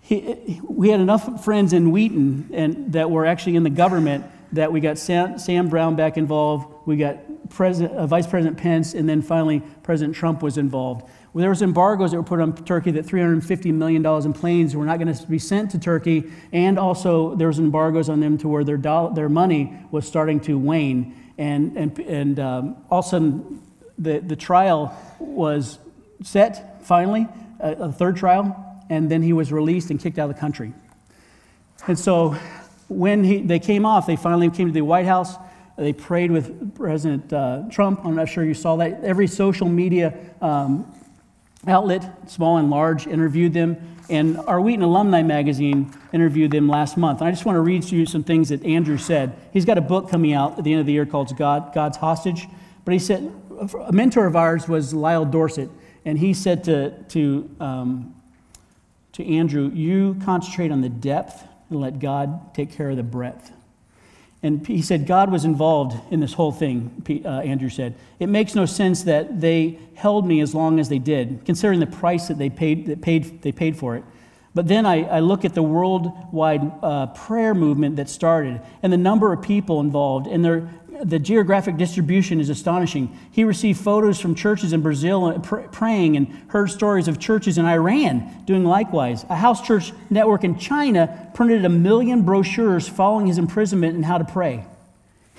he, 0.00 0.60
we 0.62 0.90
had 0.90 1.00
enough 1.00 1.44
friends 1.44 1.72
in 1.72 1.90
Wheaton 1.90 2.50
and, 2.52 2.92
that 2.92 3.10
were 3.10 3.26
actually 3.26 3.56
in 3.56 3.62
the 3.62 3.70
government 3.70 4.24
that 4.52 4.70
we 4.72 4.80
got 4.80 4.98
Sam, 4.98 5.38
Sam 5.38 5.70
Brownback 5.70 6.16
involved. 6.16 6.86
We 6.86 6.96
got 6.96 7.18
President, 7.50 7.94
uh, 7.94 8.06
Vice 8.06 8.26
President 8.26 8.56
Pence, 8.56 8.94
and 8.94 9.08
then 9.08 9.22
finally 9.22 9.62
President 9.82 10.14
Trump 10.14 10.42
was 10.42 10.58
involved. 10.58 11.02
Well, 11.32 11.40
there 11.40 11.50
was 11.50 11.62
embargoes 11.62 12.12
that 12.12 12.16
were 12.16 12.22
put 12.22 12.40
on 12.40 12.54
Turkey 12.64 12.92
that 12.92 13.06
$350 13.06 13.72
million 13.74 14.06
in 14.06 14.32
planes 14.32 14.76
were 14.76 14.84
not 14.84 15.00
going 15.00 15.12
to 15.12 15.26
be 15.26 15.38
sent 15.38 15.72
to 15.72 15.78
Turkey, 15.78 16.30
and 16.52 16.78
also 16.78 17.34
there 17.34 17.48
was 17.48 17.58
embargoes 17.58 18.08
on 18.08 18.20
them 18.20 18.38
to 18.38 18.48
where 18.48 18.62
their, 18.62 18.76
dollar, 18.76 19.12
their 19.14 19.28
money 19.28 19.76
was 19.90 20.06
starting 20.06 20.38
to 20.40 20.56
wane. 20.56 21.16
And, 21.36 21.76
and, 21.76 21.98
and 21.98 22.38
um, 22.38 22.76
all 22.88 23.00
of 23.00 23.06
a 23.06 23.08
sudden, 23.08 23.62
the, 23.98 24.20
the 24.20 24.36
trial 24.36 24.96
was 25.18 25.78
set 26.22 26.84
finally, 26.84 27.26
a, 27.60 27.72
a 27.72 27.92
third 27.92 28.16
trial, 28.16 28.82
and 28.90 29.10
then 29.10 29.22
he 29.22 29.32
was 29.32 29.52
released 29.52 29.90
and 29.90 30.00
kicked 30.00 30.18
out 30.18 30.28
of 30.28 30.34
the 30.34 30.40
country. 30.40 30.72
And 31.86 31.98
so 31.98 32.36
when 32.88 33.24
he, 33.24 33.40
they 33.40 33.58
came 33.58 33.84
off, 33.86 34.06
they 34.06 34.16
finally 34.16 34.50
came 34.50 34.68
to 34.68 34.72
the 34.72 34.82
White 34.82 35.06
House. 35.06 35.36
They 35.76 35.92
prayed 35.92 36.30
with 36.30 36.76
President 36.76 37.32
uh, 37.32 37.64
Trump. 37.70 38.04
I'm 38.04 38.14
not 38.14 38.28
sure 38.28 38.44
you 38.44 38.54
saw 38.54 38.76
that. 38.76 39.02
Every 39.02 39.26
social 39.26 39.68
media 39.68 40.14
um, 40.40 40.90
outlet, 41.66 42.30
small 42.30 42.58
and 42.58 42.70
large, 42.70 43.06
interviewed 43.06 43.52
them. 43.52 43.76
And 44.08 44.38
our 44.38 44.60
Wheaton 44.60 44.82
Alumni 44.82 45.22
Magazine 45.22 45.92
interviewed 46.12 46.50
them 46.50 46.68
last 46.68 46.96
month. 46.96 47.20
And 47.20 47.28
I 47.28 47.30
just 47.30 47.46
want 47.46 47.56
to 47.56 47.60
read 47.60 47.82
to 47.84 47.96
you 47.96 48.06
some 48.06 48.22
things 48.22 48.50
that 48.50 48.62
Andrew 48.64 48.98
said. 48.98 49.34
He's 49.52 49.64
got 49.64 49.78
a 49.78 49.80
book 49.80 50.10
coming 50.10 50.34
out 50.34 50.58
at 50.58 50.64
the 50.64 50.72
end 50.72 50.80
of 50.80 50.86
the 50.86 50.92
year 50.92 51.06
called 51.06 51.36
God, 51.36 51.74
God's 51.74 51.96
Hostage. 51.96 52.46
But 52.84 52.92
he 52.92 52.98
said, 52.98 53.32
a 53.86 53.92
mentor 53.92 54.26
of 54.26 54.36
ours 54.36 54.68
was 54.68 54.92
Lyle 54.92 55.24
Dorsett. 55.24 55.70
And 56.04 56.18
he 56.18 56.34
said 56.34 56.64
to, 56.64 56.90
to, 57.10 57.50
um, 57.60 58.14
to 59.12 59.26
Andrew, 59.26 59.70
You 59.72 60.16
concentrate 60.24 60.70
on 60.70 60.80
the 60.80 60.88
depth 60.88 61.44
and 61.70 61.80
let 61.80 61.98
God 61.98 62.54
take 62.54 62.72
care 62.72 62.90
of 62.90 62.96
the 62.96 63.02
breadth. 63.02 63.50
And 64.42 64.66
he 64.66 64.82
said 64.82 65.06
God 65.06 65.32
was 65.32 65.46
involved 65.46 65.96
in 66.12 66.20
this 66.20 66.34
whole 66.34 66.52
thing, 66.52 67.02
uh, 67.24 67.28
Andrew 67.28 67.70
said. 67.70 67.94
It 68.18 68.28
makes 68.28 68.54
no 68.54 68.66
sense 68.66 69.04
that 69.04 69.40
they 69.40 69.78
held 69.94 70.26
me 70.26 70.42
as 70.42 70.54
long 70.54 70.78
as 70.78 70.90
they 70.90 70.98
did, 70.98 71.46
considering 71.46 71.80
the 71.80 71.86
price 71.86 72.28
that 72.28 72.36
they 72.36 72.50
paid, 72.50 72.86
that 72.86 73.00
paid, 73.00 73.40
they 73.40 73.52
paid 73.52 73.74
for 73.74 73.96
it. 73.96 74.04
But 74.54 74.68
then 74.68 74.84
I, 74.84 75.04
I 75.04 75.20
look 75.20 75.46
at 75.46 75.54
the 75.54 75.62
worldwide 75.62 76.70
uh, 76.82 77.06
prayer 77.08 77.54
movement 77.54 77.96
that 77.96 78.10
started 78.10 78.60
and 78.82 78.92
the 78.92 78.98
number 78.98 79.32
of 79.32 79.42
people 79.42 79.80
involved 79.80 80.26
and 80.26 80.44
their, 80.44 80.68
the 81.02 81.18
geographic 81.18 81.76
distribution 81.76 82.40
is 82.40 82.48
astonishing. 82.48 83.18
He 83.30 83.44
received 83.44 83.80
photos 83.80 84.20
from 84.20 84.34
churches 84.34 84.72
in 84.72 84.82
Brazil 84.82 85.24
uh, 85.24 85.38
pr- 85.38 85.60
praying 85.72 86.16
and 86.16 86.28
heard 86.48 86.70
stories 86.70 87.08
of 87.08 87.18
churches 87.18 87.58
in 87.58 87.64
Iran 87.64 88.44
doing 88.44 88.64
likewise. 88.64 89.24
A 89.28 89.36
house 89.36 89.66
church 89.66 89.92
network 90.10 90.44
in 90.44 90.58
China 90.58 91.30
printed 91.34 91.64
a 91.64 91.68
million 91.68 92.22
brochures 92.22 92.88
following 92.88 93.26
his 93.26 93.38
imprisonment 93.38 93.96
and 93.96 94.04
how 94.04 94.18
to 94.18 94.24
pray. 94.24 94.64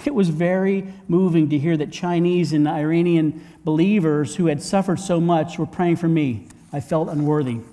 It 0.04 0.14
was 0.14 0.30
very 0.30 0.94
moving 1.08 1.50
to 1.50 1.58
hear 1.58 1.78
that 1.78 1.92
Chinese 1.92 2.52
and 2.52 2.68
Iranian 2.68 3.46
believers 3.64 4.36
who 4.36 4.48
had 4.48 4.62
suffered 4.62 5.00
so 5.00 5.22
much 5.22 5.58
were 5.58 5.66
praying 5.66 5.96
for 5.96 6.08
me. 6.08 6.48
I 6.74 6.82
felt 6.82 7.08
unworthy. 7.08 7.54
And 7.54 7.64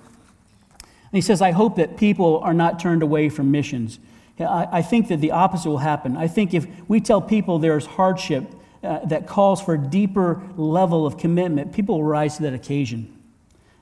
he 1.11 1.21
says, 1.21 1.41
I 1.41 1.51
hope 1.51 1.75
that 1.75 1.97
people 1.97 2.39
are 2.39 2.53
not 2.53 2.79
turned 2.79 3.03
away 3.03 3.29
from 3.29 3.51
missions. 3.51 3.99
I, 4.39 4.81
think 4.81 5.09
that 5.09 5.21
the 5.21 5.31
opposite 5.31 5.69
will 5.69 5.77
happen. 5.77 6.17
I 6.17 6.27
think 6.27 6.53
if 6.53 6.65
we 6.87 6.99
tell 6.99 7.21
people 7.21 7.59
there's 7.59 7.85
hardship 7.85 8.45
uh, 8.83 9.05
that 9.05 9.27
calls 9.27 9.61
for 9.61 9.75
a 9.75 9.77
deeper 9.77 10.41
level 10.57 11.05
of 11.05 11.17
commitment, 11.17 11.73
people 11.73 11.95
will 11.95 12.03
rise 12.03 12.37
to 12.37 12.43
that 12.43 12.53
occasion. 12.53 13.15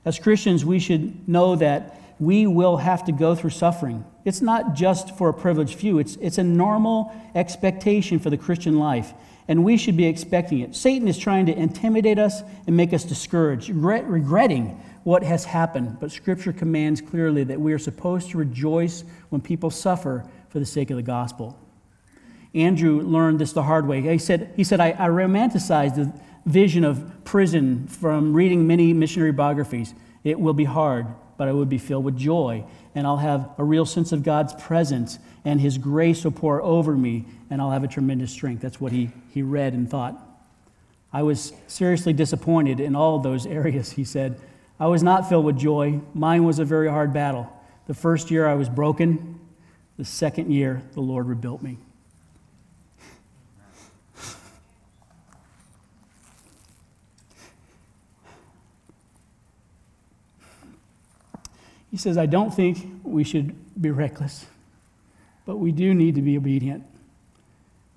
As 0.04 0.18
Christians, 0.18 0.64
we 0.64 0.78
should 0.78 1.28
know 1.28 1.56
that 1.56 2.00
we 2.18 2.46
will 2.46 2.76
have 2.76 3.04
to 3.06 3.12
go 3.12 3.34
through 3.34 3.50
suffering. 3.50 4.04
It's 4.24 4.40
not 4.40 4.74
just 4.74 5.16
for 5.16 5.28
a 5.28 5.34
privileged 5.34 5.74
few, 5.74 5.98
it's, 5.98 6.16
it's 6.16 6.38
a 6.38 6.44
normal 6.44 7.12
expectation 7.34 8.18
for 8.18 8.30
the 8.30 8.36
Christian 8.36 8.78
life, 8.78 9.12
and 9.48 9.64
we 9.64 9.76
should 9.76 9.96
be 9.96 10.06
expecting 10.06 10.60
it. 10.60 10.76
Satan 10.76 11.08
is 11.08 11.18
trying 11.18 11.46
to 11.46 11.56
intimidate 11.56 12.18
us 12.18 12.42
and 12.66 12.76
make 12.76 12.92
us 12.92 13.04
discouraged, 13.04 13.70
regret, 13.70 14.06
regretting 14.06 14.80
what 15.04 15.24
has 15.24 15.44
happened, 15.44 15.98
but 15.98 16.12
Scripture 16.12 16.52
commands 16.52 17.00
clearly 17.00 17.42
that 17.42 17.60
we 17.60 17.72
are 17.72 17.78
supposed 17.78 18.30
to 18.30 18.38
rejoice 18.38 19.02
when 19.30 19.40
people 19.40 19.70
suffer 19.70 20.24
for 20.52 20.58
the 20.58 20.66
sake 20.66 20.90
of 20.90 20.96
the 20.96 21.02
gospel. 21.02 21.58
Andrew 22.54 23.00
learned 23.00 23.38
this 23.38 23.54
the 23.54 23.62
hard 23.62 23.86
way. 23.86 24.02
He 24.02 24.18
said, 24.18 24.52
he 24.54 24.64
said 24.64 24.80
I, 24.80 24.90
I 24.90 25.08
romanticized 25.08 25.94
the 25.94 26.12
vision 26.44 26.84
of 26.84 27.24
prison 27.24 27.86
from 27.86 28.34
reading 28.34 28.66
many 28.66 28.92
missionary 28.92 29.32
biographies. 29.32 29.94
It 30.24 30.38
will 30.38 30.52
be 30.52 30.64
hard, 30.64 31.06
but 31.38 31.48
I 31.48 31.52
would 31.52 31.70
be 31.70 31.78
filled 31.78 32.04
with 32.04 32.18
joy, 32.18 32.66
and 32.94 33.06
I'll 33.06 33.16
have 33.16 33.48
a 33.56 33.64
real 33.64 33.86
sense 33.86 34.12
of 34.12 34.22
God's 34.22 34.52
presence, 34.62 35.18
and 35.42 35.58
His 35.58 35.78
grace 35.78 36.22
will 36.22 36.32
pour 36.32 36.60
over 36.60 36.94
me, 36.94 37.24
and 37.48 37.62
I'll 37.62 37.70
have 37.70 37.84
a 37.84 37.88
tremendous 37.88 38.30
strength. 38.30 38.60
That's 38.60 38.78
what 38.78 38.92
he, 38.92 39.10
he 39.30 39.40
read 39.40 39.72
and 39.72 39.88
thought. 39.88 40.20
I 41.14 41.22
was 41.22 41.54
seriously 41.66 42.12
disappointed 42.12 42.78
in 42.78 42.94
all 42.94 43.18
those 43.20 43.46
areas, 43.60 43.92
he 43.92 44.04
said. 44.04 44.38
I 44.78 44.88
was 44.88 45.02
not 45.02 45.30
filled 45.30 45.46
with 45.46 45.56
joy. 45.56 46.02
Mine 46.12 46.44
was 46.44 46.58
a 46.58 46.64
very 46.66 46.90
hard 46.90 47.14
battle. 47.14 47.50
The 47.86 47.94
first 47.94 48.30
year 48.30 48.46
I 48.46 48.54
was 48.54 48.68
broken, 48.68 49.40
the 49.96 50.04
second 50.04 50.50
year, 50.50 50.82
the 50.94 51.00
Lord 51.00 51.26
rebuilt 51.26 51.62
me. 51.62 51.78
He 61.90 61.98
says, 61.98 62.16
I 62.16 62.24
don't 62.24 62.52
think 62.52 63.02
we 63.04 63.22
should 63.22 63.54
be 63.80 63.90
reckless, 63.90 64.46
but 65.44 65.58
we 65.58 65.72
do 65.72 65.92
need 65.92 66.14
to 66.14 66.22
be 66.22 66.38
obedient. 66.38 66.84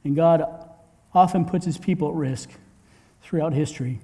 And 0.03 0.17
God 0.17 0.43
often 1.13 1.45
puts 1.45 1.65
his 1.65 1.77
people 1.77 2.09
at 2.09 2.15
risk 2.15 2.49
throughout 3.21 3.53
history. 3.53 4.01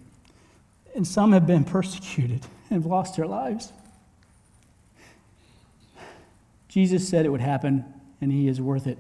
And 0.95 1.05
some 1.05 1.33
have 1.33 1.45
been 1.45 1.65
persecuted 1.65 2.45
and 2.69 2.85
lost 2.85 3.17
their 3.17 3.27
lives. 3.27 3.73
Jesus 6.71 7.05
said 7.05 7.25
it 7.25 7.29
would 7.29 7.41
happen, 7.41 7.83
and 8.21 8.31
he 8.31 8.47
is 8.47 8.61
worth 8.61 8.87
it. 8.87 8.97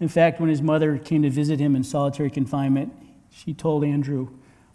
In 0.00 0.08
fact, 0.08 0.40
when 0.40 0.50
his 0.50 0.60
mother 0.60 0.98
came 0.98 1.22
to 1.22 1.30
visit 1.30 1.60
him 1.60 1.76
in 1.76 1.84
solitary 1.84 2.28
confinement, 2.28 2.92
she 3.30 3.54
told 3.54 3.84
Andrew, 3.84 4.30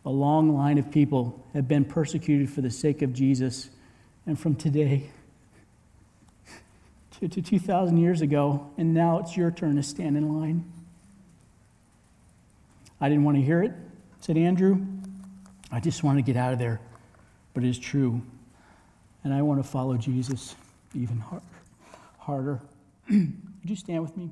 A 0.06 0.10
long 0.10 0.56
line 0.56 0.78
of 0.78 0.90
people 0.90 1.46
have 1.54 1.68
been 1.68 1.84
persecuted 1.84 2.50
for 2.50 2.62
the 2.62 2.72
sake 2.72 3.02
of 3.02 3.12
Jesus. 3.12 3.70
And 4.26 4.40
from 4.40 4.56
today 4.56 5.10
to, 7.20 7.28
to 7.28 7.42
2,000 7.42 7.98
years 7.98 8.22
ago, 8.22 8.72
and 8.78 8.94
now 8.94 9.20
it's 9.20 9.36
your 9.36 9.52
turn 9.52 9.76
to 9.76 9.84
stand 9.84 10.16
in 10.16 10.40
line. 10.40 10.72
I 13.02 13.10
didn't 13.10 13.26
want 13.26 13.36
to 13.36 13.44
hear 13.44 13.62
it, 13.62 13.74
said 14.22 14.38
Andrew. 14.38 14.86
I 15.74 15.82
just 15.82 16.04
want 16.04 16.20
to 16.20 16.22
get 16.22 16.38
out 16.38 16.54
of 16.54 16.60
there. 16.60 16.80
But 17.54 17.66
it 17.66 17.70
is 17.70 17.78
true. 17.78 18.22
And 19.26 19.34
I 19.34 19.42
want 19.42 19.62
to 19.62 19.70
follow 19.70 19.98
Jesus 19.98 20.56
even 20.94 21.20
harder 21.20 21.55
harder. 22.26 22.60
Would 23.10 23.70
you 23.70 23.76
stand 23.76 24.02
with 24.02 24.18
me? 24.18 24.32